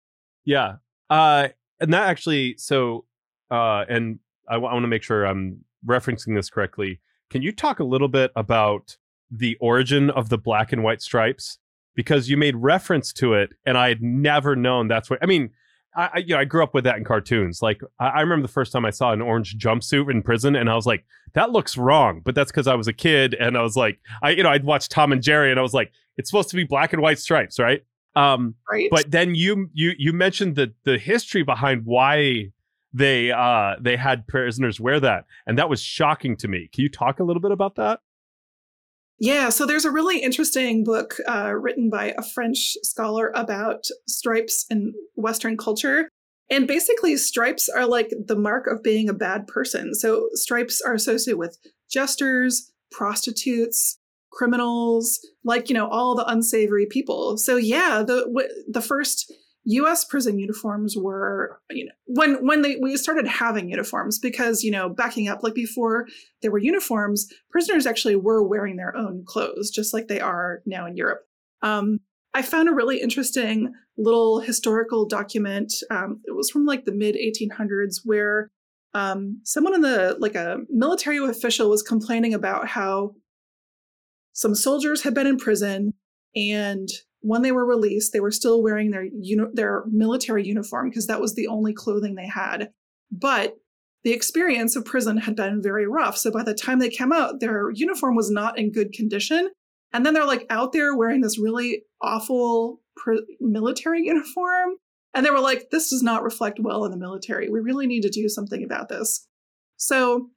[0.44, 0.76] Yeah.
[1.08, 1.48] Uh
[1.82, 3.04] and that actually so
[3.50, 4.18] uh and
[4.48, 7.84] I, w- I want to make sure i'm referencing this correctly can you talk a
[7.84, 8.96] little bit about
[9.30, 11.58] the origin of the black and white stripes
[11.94, 15.50] because you made reference to it and i had never known that's what i mean
[15.94, 17.60] I, I, you know, I grew up with that in cartoons.
[17.60, 20.70] Like, I, I, remember the first time I saw an orange jumpsuit in prison, and
[20.70, 21.04] I was like,
[21.34, 24.30] "That looks wrong." But that's because I was a kid, and I was like, I,
[24.30, 26.64] you know, I'd watch Tom and Jerry, and I was like, "It's supposed to be
[26.64, 27.84] black and white stripes, right?"
[28.14, 28.88] Um, right.
[28.90, 32.52] But then you you you mentioned the the history behind why
[32.92, 36.68] they uh they had prisoners wear that, and that was shocking to me.
[36.72, 38.00] Can you talk a little bit about that?
[39.18, 44.66] Yeah, so there's a really interesting book uh, written by a French scholar about stripes
[44.68, 46.08] in Western culture.
[46.50, 49.94] And basically, stripes are like the mark of being a bad person.
[49.94, 51.56] So, stripes are associated with
[51.88, 53.96] jesters, prostitutes,
[54.32, 57.36] criminals, like, you know, all the unsavory people.
[57.36, 59.32] So yeah, the the first
[59.64, 64.70] US prison uniforms were, you know, when when they we started having uniforms because, you
[64.70, 66.06] know, backing up like before
[66.40, 70.86] there were uniforms, prisoners actually were wearing their own clothes just like they are now
[70.86, 71.20] in Europe.
[71.62, 72.00] Um,
[72.34, 75.72] I found a really interesting little historical document.
[75.90, 78.50] Um, it was from like the mid 1800s where
[78.94, 83.12] um, someone in the like a military official was complaining about how
[84.32, 85.94] some soldiers had been in prison,
[86.34, 86.88] and
[87.20, 91.20] when they were released, they were still wearing their uni- their military uniform because that
[91.20, 92.70] was the only clothing they had.
[93.10, 93.56] But
[94.04, 96.18] the experience of prison had been very rough.
[96.18, 99.50] So by the time they came out, their uniform was not in good condition.
[99.92, 104.70] And then they're like out there wearing this really awful pr- military uniform.
[105.14, 107.48] And they were like, this does not reflect well in the military.
[107.48, 109.26] We really need to do something about this.
[109.76, 110.30] So,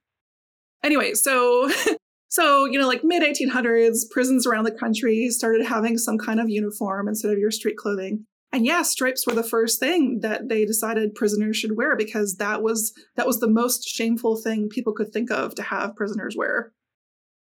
[0.84, 1.70] anyway, so
[2.28, 6.50] So, you know, like mid 1800s, prisons around the country started having some kind of
[6.50, 8.26] uniform instead of your street clothing.
[8.52, 12.62] And yeah, stripes were the first thing that they decided prisoners should wear because that
[12.62, 16.72] was that was the most shameful thing people could think of to have prisoners wear.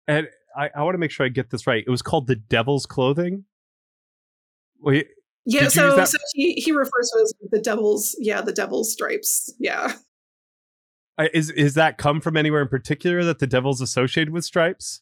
[0.06, 1.84] And I, I want to make sure I get this right.
[1.86, 3.44] It was called the devil's clothing.
[4.80, 5.06] Wait,
[5.46, 9.52] yeah, so, so he, he refers to it as the devil's, yeah, the devil's stripes.
[9.58, 9.92] Yeah.
[11.32, 15.00] Is is that come from anywhere in particular that the devil's associated with stripes?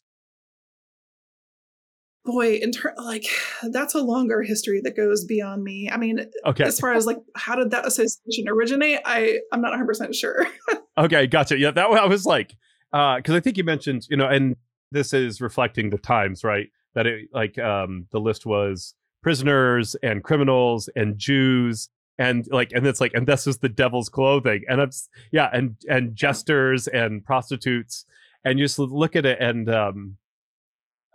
[2.24, 3.24] Boy, in ter- like
[3.70, 5.90] that's a longer history that goes beyond me.
[5.90, 6.64] I mean, okay.
[6.64, 10.46] as far as like how did that association originate, I I'm not 100 percent sure.
[10.98, 11.58] okay, gotcha.
[11.58, 12.56] Yeah, that I was like,
[12.90, 14.56] because uh, I think you mentioned, you know, and
[14.90, 16.68] this is reflecting the times, right?
[16.94, 21.88] That it like um the list was prisoners and criminals and Jews
[22.18, 25.76] and like and it's like and this is the devil's clothing and it's yeah and
[25.88, 28.04] and jesters and prostitutes
[28.44, 30.16] and you just look at it and um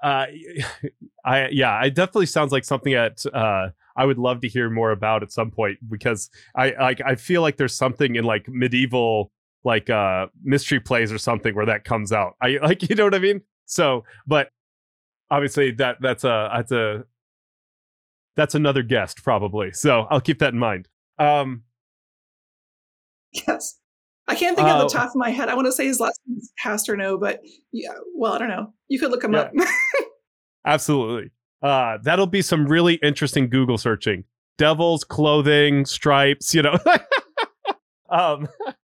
[0.03, 0.25] uh
[1.25, 4.91] i yeah it definitely sounds like something that uh i would love to hear more
[4.91, 9.31] about at some point because i like i feel like there's something in like medieval
[9.67, 12.35] like uh mystery plays or something where that comes out.
[12.41, 13.41] I like you know what I mean?
[13.65, 14.49] So, but
[15.29, 17.03] obviously that that's a that's a
[18.37, 19.73] that's another guest probably.
[19.73, 20.87] So I'll keep that in mind.
[21.19, 21.63] Um
[23.33, 23.77] Yes.
[24.27, 24.99] I can't think uh, of the oh.
[24.99, 25.47] top of my head.
[25.49, 28.73] I want to say his last name is Pasterno, but yeah, well, I don't know.
[28.89, 29.39] You could look him yeah.
[29.39, 29.53] up.
[30.65, 31.31] Absolutely.
[31.61, 34.25] Uh, that'll be some really interesting Google searching.
[34.57, 36.77] Devils, clothing, stripes, you know.
[38.09, 38.47] um,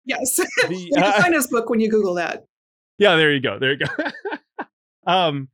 [0.05, 0.37] yes.
[0.37, 2.45] The, you can uh, find his book when you Google that.
[2.99, 3.59] Yeah, there you go.
[3.59, 4.65] There you go.
[5.07, 5.49] um,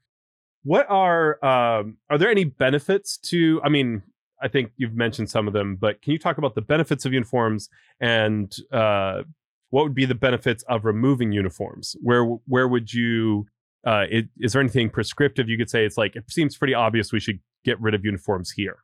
[0.62, 3.60] what are um, are there any benefits to?
[3.64, 4.02] I mean,
[4.42, 7.12] I think you've mentioned some of them, but can you talk about the benefits of
[7.12, 7.68] uniforms
[8.00, 9.22] and uh,
[9.70, 11.96] what would be the benefits of removing uniforms?
[12.00, 13.46] Where where would you?
[13.86, 15.86] Uh, it, is there anything prescriptive you could say?
[15.86, 18.78] It's like it seems pretty obvious we should get rid of uniforms here.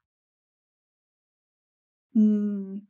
[2.17, 2.83] Mm.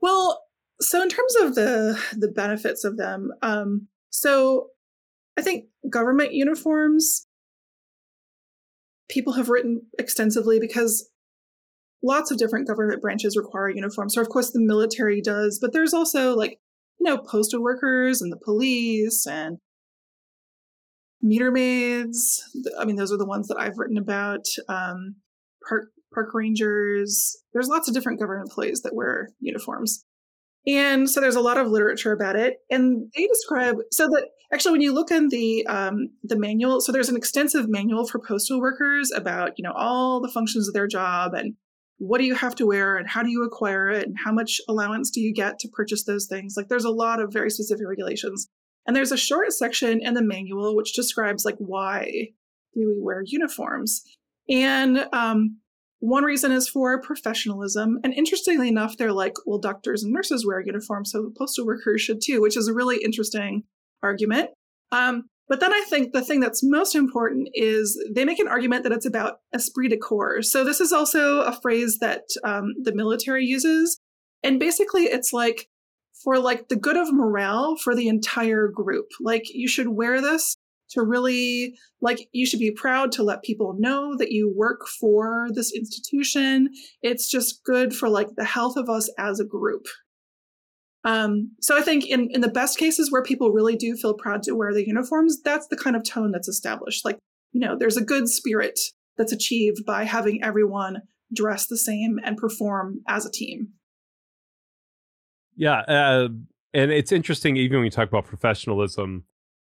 [0.00, 0.42] Well,
[0.80, 4.68] so in terms of the the benefits of them, um, so
[5.36, 7.26] I think government uniforms
[9.10, 11.10] people have written extensively because
[12.02, 14.14] lots of different government branches require uniforms.
[14.14, 16.58] So of course the military does, but there's also like
[17.00, 19.58] you know, postal workers and the police and
[21.22, 22.42] meter maids.
[22.78, 24.44] I mean, those are the ones that I've written about.
[24.68, 25.16] Um,
[25.66, 27.36] park park rangers.
[27.52, 30.04] There's lots of different government employees that wear uniforms.
[30.66, 34.72] And so there's a lot of literature about it, and they describe so that actually
[34.72, 38.60] when you look in the um, the manual, so there's an extensive manual for postal
[38.60, 41.54] workers about you know all the functions of their job and
[42.00, 44.58] what do you have to wear and how do you acquire it and how much
[44.68, 46.54] allowance do you get to purchase those things.
[46.56, 48.48] Like there's a lot of very specific regulations.
[48.86, 52.30] And there's a short section in the manual which describes like why
[52.72, 54.02] do we wear uniforms.
[54.48, 55.58] And um,
[55.98, 57.98] one reason is for professionalism.
[58.02, 62.22] And interestingly enough they're like well doctors and nurses wear uniforms so postal workers should
[62.22, 63.64] too which is a really interesting
[64.02, 64.50] argument
[64.92, 68.84] um, but then I think the thing that's most important is they make an argument
[68.84, 70.42] that it's about esprit de corps.
[70.42, 73.98] So this is also a phrase that um, the military uses,
[74.44, 75.66] and basically it's like
[76.22, 79.06] for like the good of morale for the entire group.
[79.20, 80.56] Like you should wear this
[80.90, 85.48] to really like you should be proud to let people know that you work for
[85.52, 86.68] this institution.
[87.02, 89.86] It's just good for like the health of us as a group.
[91.04, 94.42] Um, so I think in, in the best cases where people really do feel proud
[94.44, 97.04] to wear the uniforms, that's the kind of tone that's established.
[97.04, 97.18] Like,
[97.52, 98.78] you know, there's a good spirit
[99.16, 103.68] that's achieved by having everyone dress the same and perform as a team.
[105.56, 105.80] Yeah.
[105.80, 106.28] Uh,
[106.72, 109.24] and it's interesting, even when you talk about professionalism,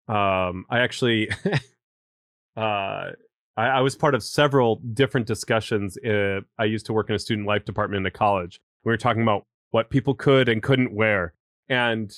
[0.08, 1.30] um, I actually,
[2.56, 3.10] uh,
[3.56, 5.98] I, I, was part of several different discussions.
[5.98, 8.60] Uh, I used to work in a student life department in a college.
[8.84, 9.46] We were talking about
[9.76, 11.34] what people could and couldn't wear.
[11.68, 12.10] And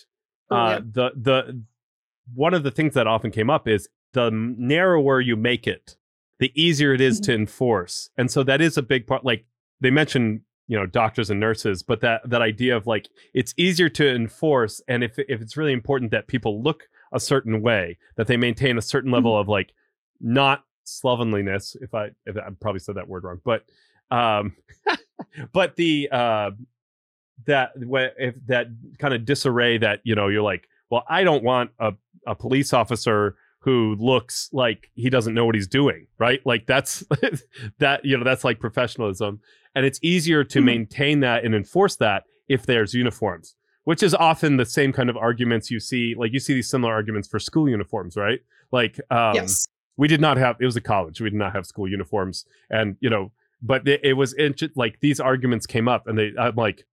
[0.49, 0.79] oh, uh, yeah.
[0.93, 1.63] the the
[2.33, 5.97] one of the things that often came up is the narrower you make it,
[6.39, 7.33] the easier it is mm-hmm.
[7.33, 8.11] to enforce.
[8.17, 9.25] And so that is a big part.
[9.25, 9.45] Like
[9.81, 13.89] they mentioned, you know, doctors and nurses, but that that idea of like it's easier
[13.89, 18.29] to enforce, and if if it's really important that people look a certain way, that
[18.29, 19.41] they maintain a certain level mm-hmm.
[19.41, 19.73] of like
[20.21, 21.77] not slovenliness.
[21.81, 23.65] If I if I probably said that word wrong, but
[24.13, 24.55] um,
[25.53, 26.51] but the uh,
[27.47, 27.73] that
[28.19, 28.69] if that
[28.99, 31.93] kind of disarray that you know you're like well i don't want a,
[32.27, 37.05] a police officer who looks like he doesn't know what he's doing right like that's
[37.79, 39.41] that you know that's like professionalism
[39.75, 40.67] and it's easier to mm-hmm.
[40.67, 45.17] maintain that and enforce that if there's uniforms which is often the same kind of
[45.17, 49.35] arguments you see like you see these similar arguments for school uniforms right like um,
[49.35, 49.67] yes.
[49.97, 52.97] we did not have it was a college we did not have school uniforms and
[53.01, 54.35] you know but it, it was
[54.77, 56.87] like these arguments came up and they i'm like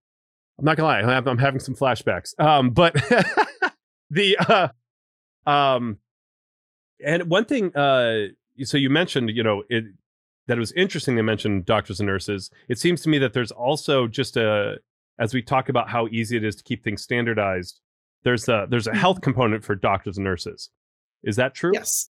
[0.58, 2.38] I'm not gonna lie, I'm, having some flashbacks.
[2.38, 2.94] Um, but
[4.10, 4.68] the uh,
[5.48, 5.98] um,
[7.04, 8.28] and one thing, uh,
[8.62, 9.84] so you mentioned, you know, it
[10.46, 11.16] that it was interesting.
[11.16, 12.50] They mentioned doctors and nurses.
[12.68, 14.76] It seems to me that there's also just a,
[15.18, 17.80] as we talk about how easy it is to keep things standardized.
[18.22, 18.98] There's a there's a mm-hmm.
[19.00, 20.70] health component for doctors and nurses.
[21.22, 21.72] Is that true?
[21.74, 22.08] Yes.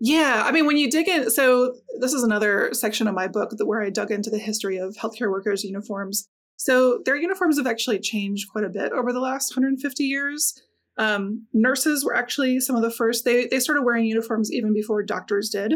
[0.00, 3.52] Yeah, I mean, when you dig in, so this is another section of my book
[3.64, 6.28] where I dug into the history of healthcare workers' uniforms.
[6.56, 10.62] So their uniforms have actually changed quite a bit over the last 150 years.
[10.96, 15.02] Um, nurses were actually some of the first, they, they started wearing uniforms even before
[15.02, 15.74] doctors did.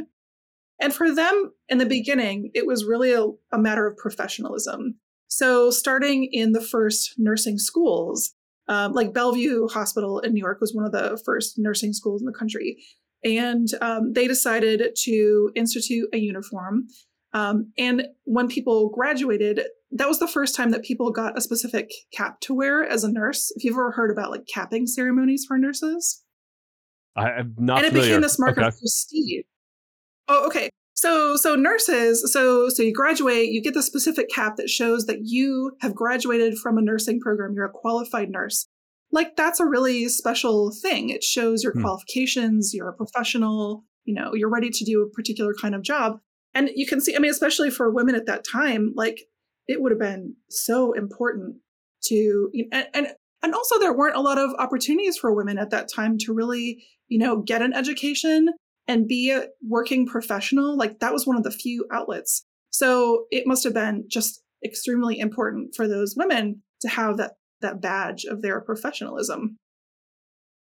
[0.81, 4.99] And for them in the beginning, it was really a, a matter of professionalism.
[5.26, 8.35] So starting in the first nursing schools,
[8.68, 12.26] um, like Bellevue Hospital in New York was one of the first nursing schools in
[12.26, 12.79] the country.
[13.24, 16.87] And um, they decided to institute a uniform.
[17.33, 21.91] Um, and when people graduated, that was the first time that people got a specific
[22.12, 23.53] cap to wear as a nurse.
[23.57, 26.22] If you've ever heard about like capping ceremonies for nurses,
[27.16, 27.78] I, am not.
[27.78, 28.09] And it familiar.
[28.09, 28.66] became this mark okay.
[28.66, 29.45] of prestige.
[30.28, 30.70] Oh, okay.
[30.95, 35.20] So, so nurses, so so you graduate, you get the specific cap that shows that
[35.22, 37.55] you have graduated from a nursing program.
[37.55, 38.66] You're a qualified nurse.
[39.12, 41.11] Like that's a really special thing.
[41.11, 41.82] It shows your Hmm.
[41.82, 42.74] qualifications.
[42.74, 43.84] You're a professional.
[44.05, 46.18] You know, you're ready to do a particular kind of job.
[46.55, 49.20] And you can see, I mean, especially for women at that time, like
[49.69, 51.57] it would have been so important
[52.05, 53.09] to, you and, and
[53.43, 56.85] and also there weren't a lot of opportunities for women at that time to really,
[57.07, 58.49] you know, get an education
[58.89, 60.77] and be a working professional.
[60.77, 62.45] Like that was one of the few outlets.
[62.71, 67.81] So it must have been just extremely important for those women to have that that
[67.81, 69.57] badge of their professionalism.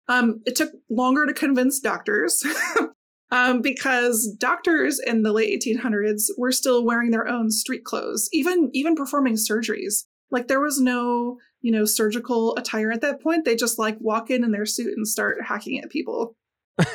[0.09, 2.45] Um, it took longer to convince doctors
[3.31, 8.71] um, because doctors in the late 1800s were still wearing their own street clothes, even
[8.73, 10.05] even performing surgeries.
[10.31, 13.45] Like there was no, you know, surgical attire at that point.
[13.45, 16.37] They just like walk in in their suit and start hacking at people.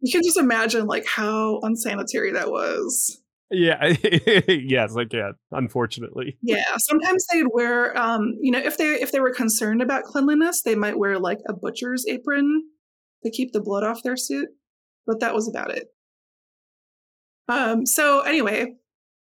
[0.00, 3.20] You can just imagine like how unsanitary that was.
[3.50, 3.84] Yeah.
[4.48, 5.34] yes, I can.
[5.50, 6.38] Unfortunately.
[6.42, 10.62] Yeah, sometimes they'd wear, um, you know, if they if they were concerned about cleanliness,
[10.62, 12.64] they might wear like a butcher's apron
[13.22, 14.48] to keep the blood off their suit,
[15.06, 15.88] but that was about it.
[17.48, 18.74] Um, so anyway,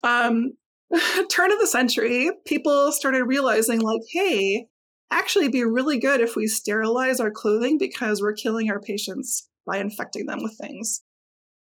[0.03, 0.53] um,
[1.30, 4.66] turn of the century, people started realizing like, hey,
[5.11, 9.78] actually, be really good if we sterilize our clothing because we're killing our patients by
[9.78, 11.03] infecting them with things.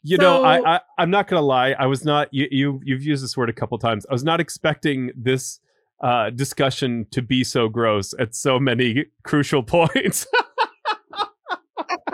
[0.04, 1.76] You know, I, I I'm not gonna lie.
[1.78, 2.30] I was not.
[2.32, 4.06] You, you you've used this word a couple times.
[4.10, 5.60] I was not expecting this
[6.02, 10.26] uh, discussion to be so gross at so many crucial points.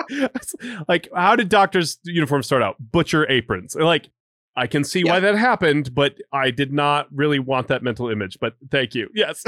[0.87, 2.75] Like, how did doctors' uniforms start out?
[2.79, 3.75] Butcher aprons.
[3.75, 4.09] Like,
[4.55, 8.37] I can see why that happened, but I did not really want that mental image.
[8.39, 9.09] But thank you.
[9.13, 9.43] Yes.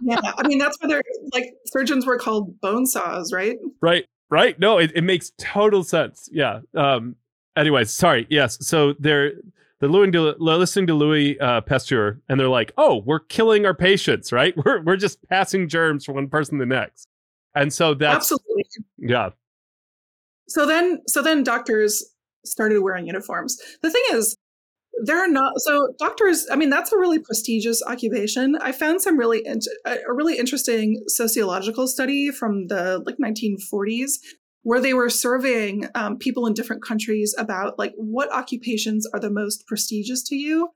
[0.00, 1.02] Yeah, I mean that's why they're
[1.34, 3.56] like surgeons were called bone saws, right?
[3.80, 7.16] right right no it, it makes total sense yeah um
[7.56, 9.32] anyways sorry yes so they're
[9.80, 13.74] they're listening to, listening to louis uh, pasteur and they're like oh we're killing our
[13.74, 17.08] patients right we're, we're just passing germs from one person to the next
[17.54, 18.64] and so that's Absolutely.
[18.98, 19.30] yeah
[20.48, 22.04] So then, so then doctors
[22.44, 23.58] started wearing uniforms.
[23.82, 24.36] The thing is,
[25.04, 26.46] there are not so doctors.
[26.50, 28.56] I mean, that's a really prestigious occupation.
[28.60, 34.18] I found some really a a really interesting sociological study from the like 1940s
[34.62, 39.30] where they were surveying um, people in different countries about like what occupations are the
[39.30, 40.70] most prestigious to you.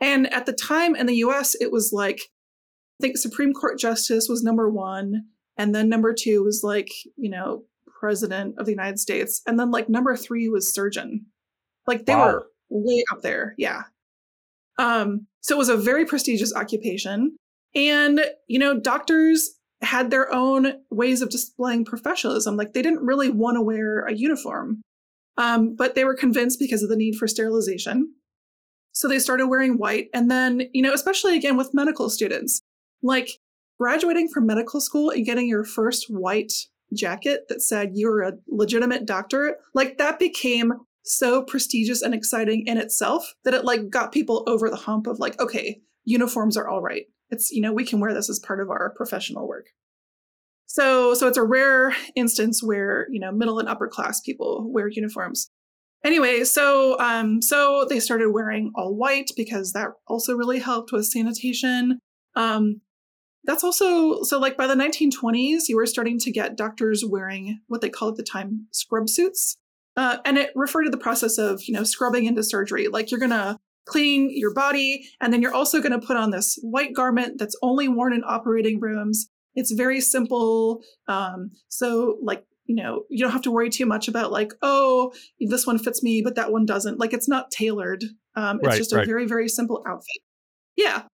[0.00, 2.20] And at the time in the U.S., it was like
[3.00, 5.26] I think Supreme Court justice was number one,
[5.58, 7.64] and then number two was like you know
[7.98, 9.42] president of the United States.
[9.46, 11.26] And then like number three was surgeon.
[11.86, 12.26] Like they Wow.
[12.32, 13.54] were way up there.
[13.58, 13.82] Yeah.
[14.78, 17.36] Um, so it was a very prestigious occupation.
[17.74, 22.56] And, you know, doctors had their own ways of displaying professionalism.
[22.56, 24.82] Like they didn't really want to wear a uniform.
[25.36, 28.12] Um, but they were convinced because of the need for sterilization.
[28.92, 30.08] So they started wearing white.
[30.12, 32.60] And then, you know, especially again with medical students,
[33.02, 33.30] like
[33.78, 36.52] graduating from medical school and getting your first white
[36.94, 40.72] jacket that said you're a legitimate doctor, like that became
[41.04, 45.18] so prestigious and exciting in itself that it like got people over the hump of
[45.18, 47.04] like, okay, uniforms are all right.
[47.30, 49.66] It's, you know, we can wear this as part of our professional work.
[50.66, 54.88] So, so it's a rare instance where, you know, middle and upper class people wear
[54.88, 55.50] uniforms.
[56.04, 61.06] Anyway, so um, so they started wearing all white because that also really helped with
[61.06, 61.98] sanitation.
[62.36, 62.82] Um,
[63.44, 67.80] that's also so like by the 1920s, you were starting to get doctors wearing what
[67.80, 69.56] they called at the time scrub suits,
[69.96, 72.88] uh, and it referred to the process of you know scrubbing into surgery.
[72.88, 76.94] Like you're gonna clean your body, and then you're also gonna put on this white
[76.94, 79.28] garment that's only worn in operating rooms.
[79.54, 80.82] It's very simple.
[81.08, 85.10] Um, so like you know you don't have to worry too much about like oh
[85.40, 86.98] this one fits me but that one doesn't.
[86.98, 88.04] Like it's not tailored.
[88.36, 89.06] Um, it's Right, just a right.
[89.06, 90.22] very very simple outfit.
[90.76, 91.04] Yeah.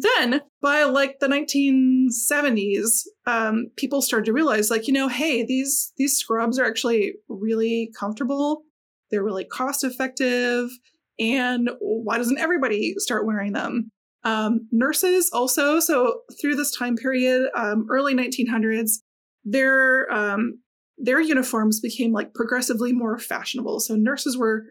[0.00, 5.92] Then by like the 1970s, um, people started to realize like you know hey these
[5.96, 8.62] these scrubs are actually really comfortable.
[9.10, 10.70] They're really cost effective.
[11.18, 13.90] And why doesn't everybody start wearing them?
[14.24, 18.98] Um, nurses also, so through this time period, um, early 1900s,
[19.44, 20.60] their um,
[20.96, 23.80] their uniforms became like progressively more fashionable.
[23.80, 24.64] So nurses were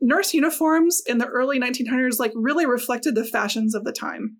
[0.00, 4.38] nurse uniforms in the early 1900s like really reflected the fashions of the time,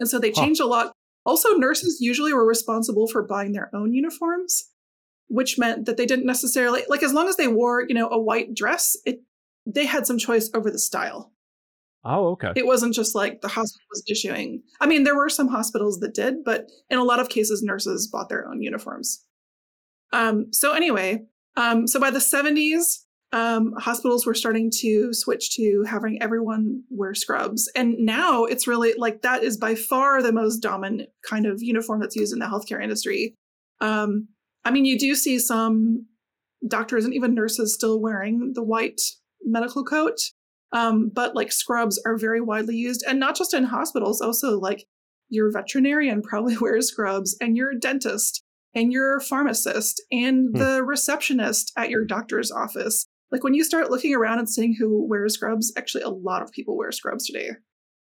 [0.00, 0.42] and so they Huh.
[0.44, 0.92] changed a lot.
[1.24, 4.70] Also, nurses usually were responsible for buying their own uniforms,
[5.28, 8.20] which meant that they didn't necessarily like as long as they wore you know a
[8.20, 9.20] white dress, it
[9.66, 11.32] they had some choice over the style.
[12.04, 12.52] Oh, okay.
[12.54, 14.62] It wasn't just like the hospital was issuing.
[14.80, 18.06] I mean, there were some hospitals that did, but in a lot of cases, nurses
[18.06, 19.24] bought their own uniforms.
[20.12, 21.24] Um, so anyway,
[21.56, 22.98] um, so by the 70s,
[23.32, 27.70] um, hospitals were starting to switch to having everyone wear scrubs.
[27.74, 32.00] And now it's really like that is by far the most dominant kind of uniform
[32.00, 33.34] that's used in the healthcare industry.
[33.80, 34.28] Um,
[34.64, 36.06] I mean, you do see some
[36.66, 39.00] doctors and even nurses still wearing the white
[39.42, 40.18] medical coat.
[40.72, 44.84] Um, but like scrubs are very widely used and not just in hospitals, also like
[45.28, 48.42] your veterinarian probably wears scrubs and your dentist
[48.74, 50.58] and your pharmacist and hmm.
[50.58, 53.06] the receptionist at your doctor's office.
[53.32, 56.52] Like when you start looking around and seeing who wears scrubs, actually a lot of
[56.52, 57.50] people wear scrubs today.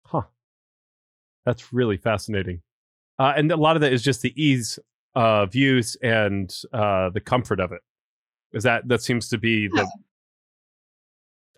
[0.06, 0.22] Huh.
[1.44, 2.62] That's really fascinating.
[3.18, 4.78] Uh, and a lot of that is just the ease
[5.14, 7.80] of use and uh, the comfort of it.
[8.52, 9.76] Is that that seems to be the?
[9.76, 9.84] Yeah.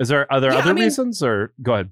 [0.01, 1.91] Is there are there yeah, other I mean, reasons or go ahead?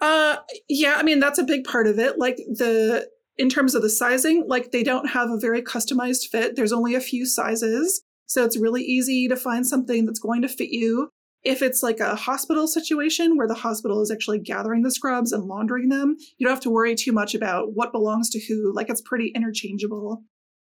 [0.00, 0.36] Uh,
[0.68, 2.18] yeah, I mean that's a big part of it.
[2.18, 6.56] Like the in terms of the sizing, like they don't have a very customized fit.
[6.56, 10.48] There's only a few sizes, so it's really easy to find something that's going to
[10.48, 11.10] fit you.
[11.42, 15.46] If it's like a hospital situation where the hospital is actually gathering the scrubs and
[15.46, 18.72] laundering them, you don't have to worry too much about what belongs to who.
[18.72, 20.22] Like it's pretty interchangeable.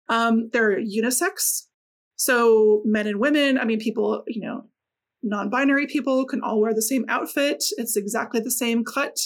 [0.10, 1.68] Um, they're unisex,
[2.16, 4.66] so men and women, I mean, people, you know,
[5.22, 7.64] non binary people can all wear the same outfit.
[7.78, 9.20] It's exactly the same cut.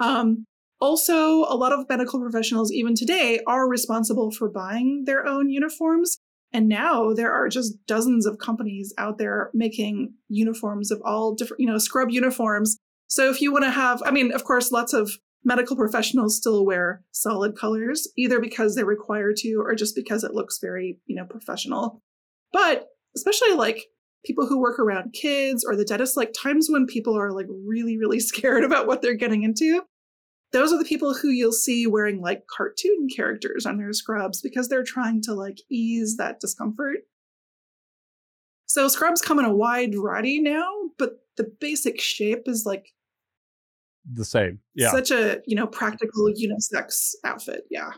[0.00, 0.46] Um,
[0.80, 6.18] also, a lot of medical professionals, even today, are responsible for buying their own uniforms.
[6.56, 11.60] And now there are just dozens of companies out there making uniforms of all different,
[11.60, 12.78] you know, scrub uniforms.
[13.08, 15.10] So if you want to have, I mean, of course, lots of
[15.44, 20.32] medical professionals still wear solid colors, either because they're required to or just because it
[20.32, 22.00] looks very, you know, professional.
[22.54, 23.84] But especially like
[24.24, 27.98] people who work around kids or the dentist, like times when people are like really,
[27.98, 29.82] really scared about what they're getting into,
[30.52, 34.68] those are the people who you'll see wearing like cartoon characters on their scrubs because
[34.68, 36.98] they're trying to like ease that discomfort.
[38.66, 40.68] So scrubs come in a wide variety now,
[40.98, 42.88] but the basic shape is like
[44.10, 44.60] the same.
[44.74, 44.90] Yeah.
[44.90, 47.64] Such a, you know, practical unisex outfit.
[47.70, 47.90] Yeah.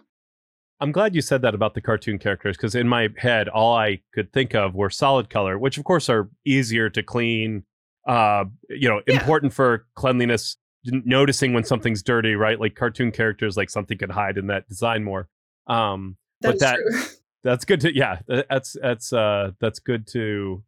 [0.81, 4.01] I'm glad you said that about the cartoon characters because in my head, all I
[4.15, 7.65] could think of were solid color, which of course are easier to clean.
[8.07, 9.15] Uh, you know, yeah.
[9.15, 10.57] important for cleanliness.
[10.91, 12.59] Noticing when something's dirty, right?
[12.59, 15.29] Like cartoon characters, like something could hide in that design more.
[15.67, 17.01] Um, that but that true.
[17.45, 18.21] that's good to yeah.
[18.29, 20.63] That's that's uh that's good to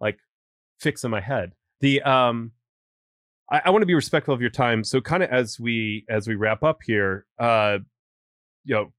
[0.00, 0.18] like
[0.80, 1.52] fix in my head.
[1.80, 2.52] The um,
[3.50, 4.84] I, I want to be respectful of your time.
[4.84, 7.78] So kind of as we as we wrap up here, uh,
[8.64, 8.92] you know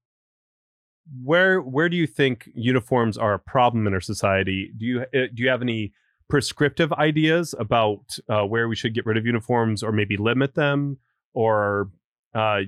[1.22, 4.72] where where do you think uniforms are a problem in our society?
[4.76, 5.92] Do you eh, do you have any
[6.28, 10.98] prescriptive ideas about uh, where we should get rid of uniforms or maybe limit them?
[11.34, 11.90] Or
[12.34, 12.62] uh,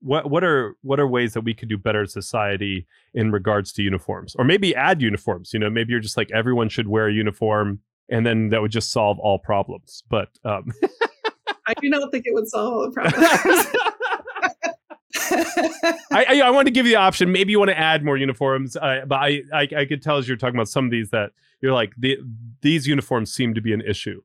[0.00, 3.72] what what are what are ways that we could do better as society in regards
[3.74, 4.34] to uniforms?
[4.36, 7.80] Or maybe add uniforms you know maybe you're just like everyone should wear a uniform
[8.08, 10.02] and then that would just solve all problems.
[10.08, 10.72] But um
[11.66, 13.66] i do not think it would solve all the problems.
[16.10, 17.32] I, I, I want to give you the option.
[17.32, 20.26] Maybe you want to add more uniforms, uh, but I, I I could tell as
[20.26, 21.32] you're talking about some of these that
[21.62, 22.18] you're like the,
[22.60, 24.20] these uniforms seem to be an issue.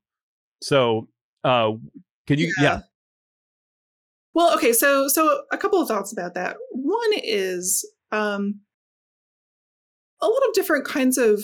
[0.61, 1.07] So,
[1.43, 1.71] uh,
[2.25, 2.51] can you?
[2.57, 2.63] Yeah.
[2.63, 2.79] yeah.
[4.33, 4.73] Well, okay.
[4.73, 6.57] So so a couple of thoughts about that.
[6.71, 8.61] One is um,
[10.21, 11.43] a lot of different kinds of.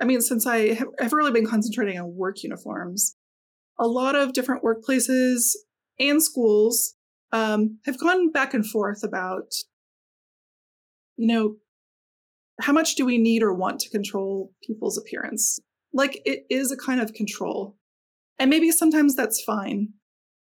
[0.00, 3.16] I mean, since I have, have really been concentrating on work uniforms,
[3.80, 5.56] a lot of different workplaces
[5.98, 6.94] and schools
[7.32, 9.52] um, have gone back and forth about,
[11.16, 11.56] you know,
[12.60, 15.58] how much do we need or want to control people's appearance?
[15.92, 17.76] Like it is a kind of control.
[18.38, 19.90] And maybe sometimes that's fine.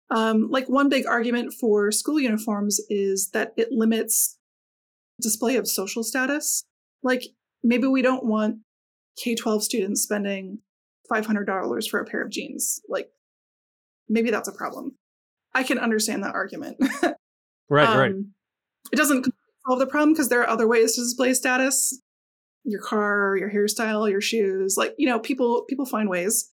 [0.10, 4.38] Um, like one big argument for school uniforms is that it limits
[5.22, 6.66] display of social status.
[7.02, 7.24] Like
[7.64, 8.58] maybe we don't want
[9.18, 10.60] K 12 students spending
[11.12, 12.82] $500 for a pair of jeans.
[12.90, 13.10] Like
[14.10, 14.98] maybe that's a problem.
[15.54, 16.78] I can understand that argument.
[17.70, 18.16] right, um, right.
[18.92, 19.34] It doesn't
[19.68, 22.00] solve the problem because there are other ways to display status.
[22.64, 26.52] Your car, your hairstyle, your shoes, like you know, people people find ways.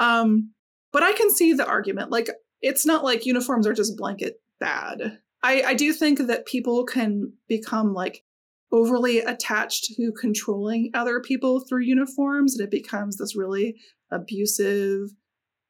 [0.00, 0.52] Um,
[0.92, 2.10] but I can see the argument.
[2.10, 2.28] Like
[2.60, 5.18] it's not like uniforms are just blanket bad.
[5.42, 8.24] I, I do think that people can become like
[8.72, 13.76] overly attached to controlling other people through uniforms, and it becomes this really
[14.10, 15.10] abusive,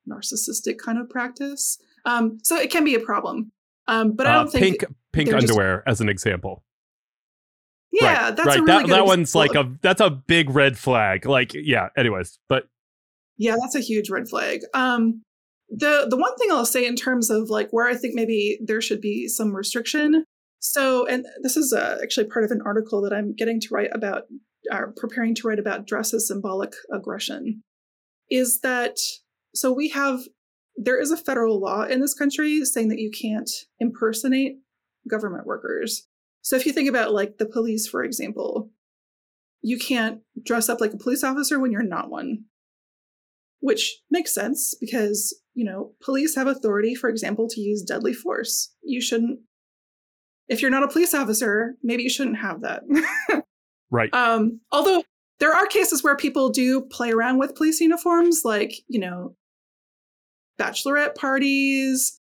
[0.08, 1.78] narcissistic kind of practice.
[2.06, 3.52] Um, so it can be a problem.
[3.88, 5.88] Um, but I uh, don't uh, think pink pink underwear just...
[5.88, 6.62] as an example.
[8.00, 8.60] Yeah, right, that's right.
[8.60, 11.26] Really that that one's like a that's a big red flag.
[11.26, 11.88] Like, yeah.
[11.96, 12.64] Anyways, but
[13.38, 14.60] yeah, that's a huge red flag.
[14.74, 15.22] Um,
[15.68, 18.80] the the one thing I'll say in terms of like where I think maybe there
[18.80, 20.24] should be some restriction.
[20.58, 23.90] So, and this is uh, actually part of an article that I'm getting to write
[23.92, 24.22] about,
[24.72, 27.62] uh, preparing to write about dress as symbolic aggression.
[28.30, 28.96] Is that
[29.54, 29.72] so?
[29.72, 30.20] We have
[30.76, 34.56] there is a federal law in this country saying that you can't impersonate
[35.08, 36.08] government workers.
[36.44, 38.70] So if you think about like the police, for example,
[39.62, 42.44] you can't dress up like a police officer when you're not one,
[43.60, 48.74] which makes sense because, you know, police have authority, for example, to use deadly force.
[48.82, 49.40] You shouldn't,
[50.46, 52.82] if you're not a police officer, maybe you shouldn't have that.
[53.90, 54.12] right.
[54.12, 55.02] Um, although
[55.40, 59.34] there are cases where people do play around with police uniforms, like, you know,
[60.60, 62.20] bachelorette parties,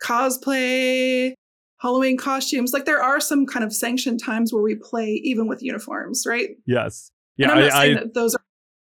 [0.00, 1.34] cosplay,
[1.80, 2.72] Halloween costumes.
[2.72, 6.50] Like there are some kind of sanctioned times where we play even with uniforms, right?
[6.66, 7.10] Yes.
[7.36, 7.50] Yeah.
[7.50, 8.42] And I'm not I, saying I, that those are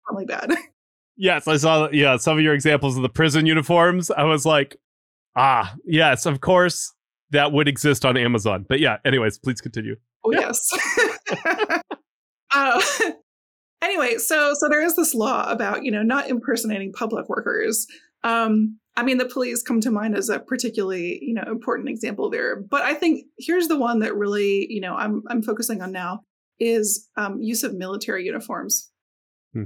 [0.09, 0.53] normally bad.
[1.17, 1.89] yes, I saw.
[1.91, 4.11] Yeah, some of your examples of the prison uniforms.
[4.11, 4.77] I was like,
[5.35, 6.93] ah, yes, of course
[7.31, 8.65] that would exist on Amazon.
[8.67, 9.95] But yeah, anyways, please continue.
[10.23, 10.69] Oh yes.
[12.53, 12.81] uh,
[13.81, 17.87] anyway, so so there is this law about you know not impersonating public workers.
[18.23, 22.29] Um, I mean, the police come to mind as a particularly, you know, important example
[22.29, 22.55] there.
[22.61, 26.21] But I think here's the one that really, you know, I'm I'm focusing on now
[26.59, 28.89] is um, use of military uniforms.
[29.53, 29.63] Hmm.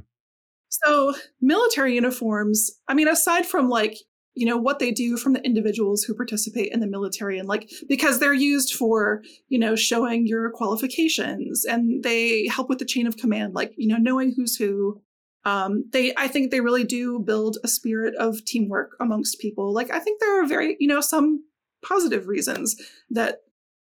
[0.70, 3.98] So military uniforms, I mean, aside from like,
[4.34, 7.70] you know, what they do from the individuals who participate in the military and like
[7.88, 13.06] because they're used for, you know, showing your qualifications and they help with the chain
[13.06, 15.02] of command, like, you know, knowing who's who,
[15.46, 19.74] um, they i think they really do build a spirit of teamwork amongst people.
[19.74, 21.44] Like i think there are very you know some
[21.84, 22.76] positive reasons
[23.10, 23.40] that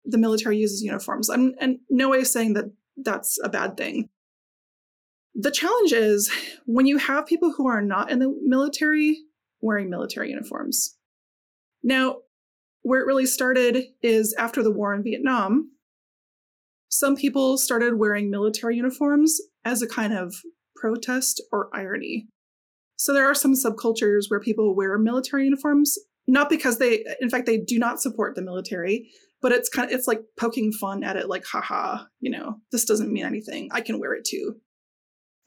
[0.05, 1.29] the military uses uniforms.
[1.29, 2.67] I'm and no way of saying that
[2.97, 4.09] that's a bad thing.
[5.35, 6.31] The challenge is
[6.67, 9.19] when you have people who are not in the military
[9.61, 10.97] wearing military uniforms.
[11.83, 12.19] Now
[12.85, 15.71] where it really started is after the war in vietnam
[16.89, 20.37] some people started wearing military uniforms as a kind of
[20.85, 22.27] protest or irony.
[22.97, 27.47] So there are some subcultures where people wear military uniforms, not because they, in fact,
[27.47, 29.09] they do not support the military,
[29.41, 32.85] but it's kind of, it's like poking fun at it, like, haha, you know, this
[32.85, 33.71] doesn't mean anything.
[33.73, 34.57] I can wear it too.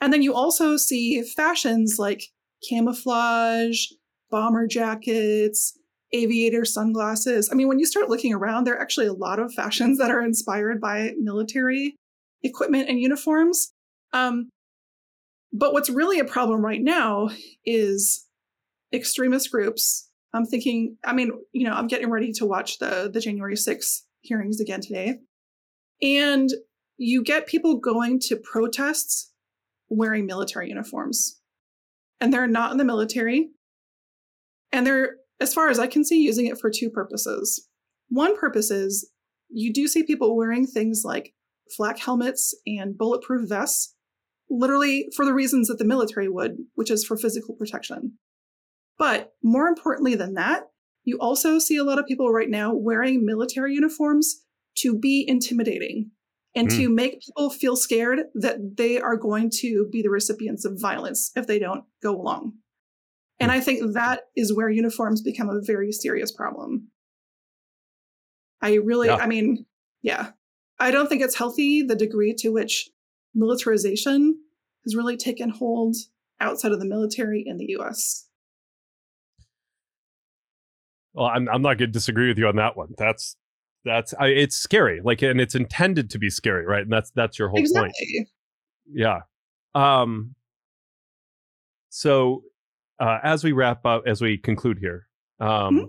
[0.02, 2.24] And then you also see fashions like
[2.68, 3.86] camouflage,
[4.32, 5.78] bomber jackets,
[6.14, 7.48] aviator sunglasses.
[7.52, 10.10] I mean, when you start looking around, there are actually a lot of fashions that
[10.10, 11.96] are inspired by military
[12.42, 13.72] equipment and uniforms.
[14.14, 14.50] Um,
[15.54, 17.30] but what's really a problem right now
[17.66, 18.26] is
[18.94, 20.10] extremist groups.
[20.34, 24.02] I'm thinking, I mean, you know, I'm getting ready to watch the the January 6th
[24.22, 25.20] hearings again today.
[26.02, 26.50] And
[26.98, 29.32] you get people going to protests
[29.90, 31.40] wearing military uniforms.
[32.20, 33.50] And they're not in the military.
[34.72, 37.68] And they're, as far as I can see, using it for two purposes.
[38.10, 39.10] One purpose is
[39.50, 41.34] you do see people wearing things like
[41.76, 43.96] flak helmets and bulletproof vests
[44.50, 48.18] literally for the reasons that the military would, which is for physical protection.
[48.98, 50.70] But more importantly than that,
[51.04, 54.44] you also see a lot of people right now wearing military uniforms
[54.80, 56.12] to be intimidating
[56.56, 56.76] and mm.
[56.78, 61.32] to make people feel scared that they are going to be the recipients of violence
[61.36, 62.54] if they don't go along.
[63.40, 66.88] And I think that is where uniforms become a very serious problem.
[68.62, 69.18] I really, yeah.
[69.18, 69.66] I mean,
[70.02, 70.32] yeah,
[70.80, 72.90] I don't think it's healthy the degree to which
[73.38, 74.38] militarization
[74.84, 75.96] has really taken hold
[76.40, 78.28] outside of the military in the US.
[81.14, 82.94] Well, I'm I'm not going to disagree with you on that one.
[82.98, 83.38] That's
[83.86, 86.84] that's I, it's scary, like, and it's intended to be scary, right?
[86.84, 87.92] And that's that's your whole exactly.
[88.16, 88.28] point.
[88.94, 89.20] Yeah.
[89.74, 90.36] Um.
[91.90, 92.44] So,
[93.00, 95.08] uh, as we wrap up, as we conclude here,
[95.40, 95.86] um, mm-hmm.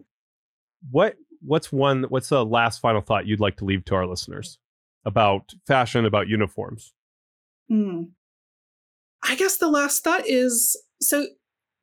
[0.91, 4.59] what what's one what's the last final thought you'd like to leave to our listeners
[5.05, 6.95] about fashion, about uniforms?
[7.71, 8.11] Mm.
[9.23, 11.27] I guess the last thought is so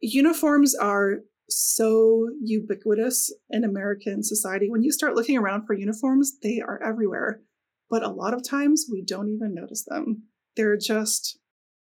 [0.01, 1.19] uniforms are
[1.49, 4.69] so ubiquitous in American society.
[4.69, 7.41] When you start looking around for uniforms, they are everywhere.
[7.89, 10.23] But a lot of times we don't even notice them.
[10.55, 11.37] They're just,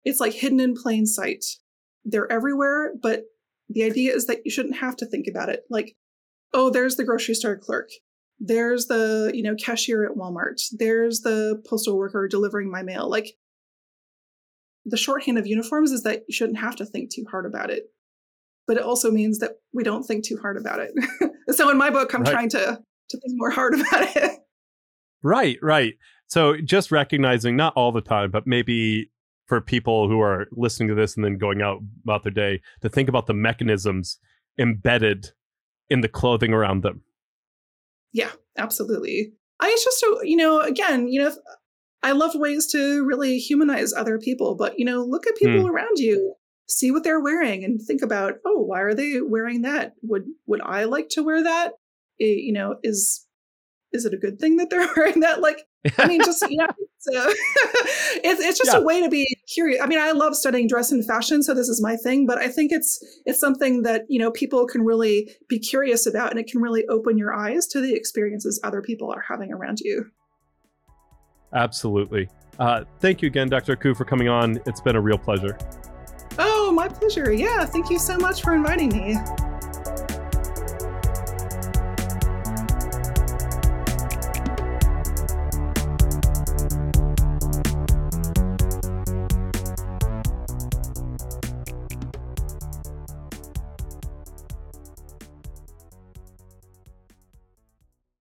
[0.03, 1.45] it's like hidden in plain sight.
[2.03, 3.23] They're everywhere, but
[3.69, 5.63] the idea is that you shouldn't have to think about it.
[5.69, 5.95] Like,
[6.53, 7.89] oh, there's the grocery store clerk.
[8.39, 10.61] There's the, you know, cashier at Walmart.
[10.71, 13.09] There's the postal worker delivering my mail.
[13.09, 13.33] Like,
[14.87, 17.83] the shorthand of uniforms is that you shouldn't have to think too hard about it.
[18.65, 20.91] But it also means that we don't think too hard about it.
[21.55, 22.31] so in my book, I'm right.
[22.31, 22.79] trying to
[23.09, 24.39] to think more hard about it.
[25.23, 25.93] Right, right.
[26.27, 29.09] So just recognizing not all the time, but maybe
[29.45, 32.89] for people who are listening to this and then going out about their day to
[32.89, 34.19] think about the mechanisms
[34.59, 35.31] embedded
[35.89, 37.01] in the clothing around them.
[38.11, 39.33] Yeah, absolutely.
[39.59, 41.33] I it's just so you know, again, you know,
[42.03, 45.69] I love ways to really humanize other people, but you know, look at people mm.
[45.69, 46.35] around you,
[46.67, 49.93] see what they're wearing, and think about, oh, why are they wearing that?
[50.03, 51.73] Would would I like to wear that?
[52.19, 53.25] It, you know, is
[53.93, 55.41] is it a good thing that they're wearing that?
[55.41, 55.65] Like,
[55.97, 57.33] I mean, just yeah, it's, uh,
[58.23, 58.79] it's, it's just yeah.
[58.79, 59.81] a way to be curious.
[59.81, 62.25] I mean, I love studying dress and fashion, so this is my thing.
[62.27, 66.31] But I think it's it's something that you know people can really be curious about,
[66.31, 69.79] and it can really open your eyes to the experiences other people are having around
[69.79, 70.11] you.
[71.53, 72.29] Absolutely.
[72.59, 73.75] Uh, thank you again, Dr.
[73.75, 74.59] Akou, for coming on.
[74.65, 75.57] It's been a real pleasure.
[76.39, 77.31] Oh, my pleasure.
[77.31, 79.17] Yeah, thank you so much for inviting me.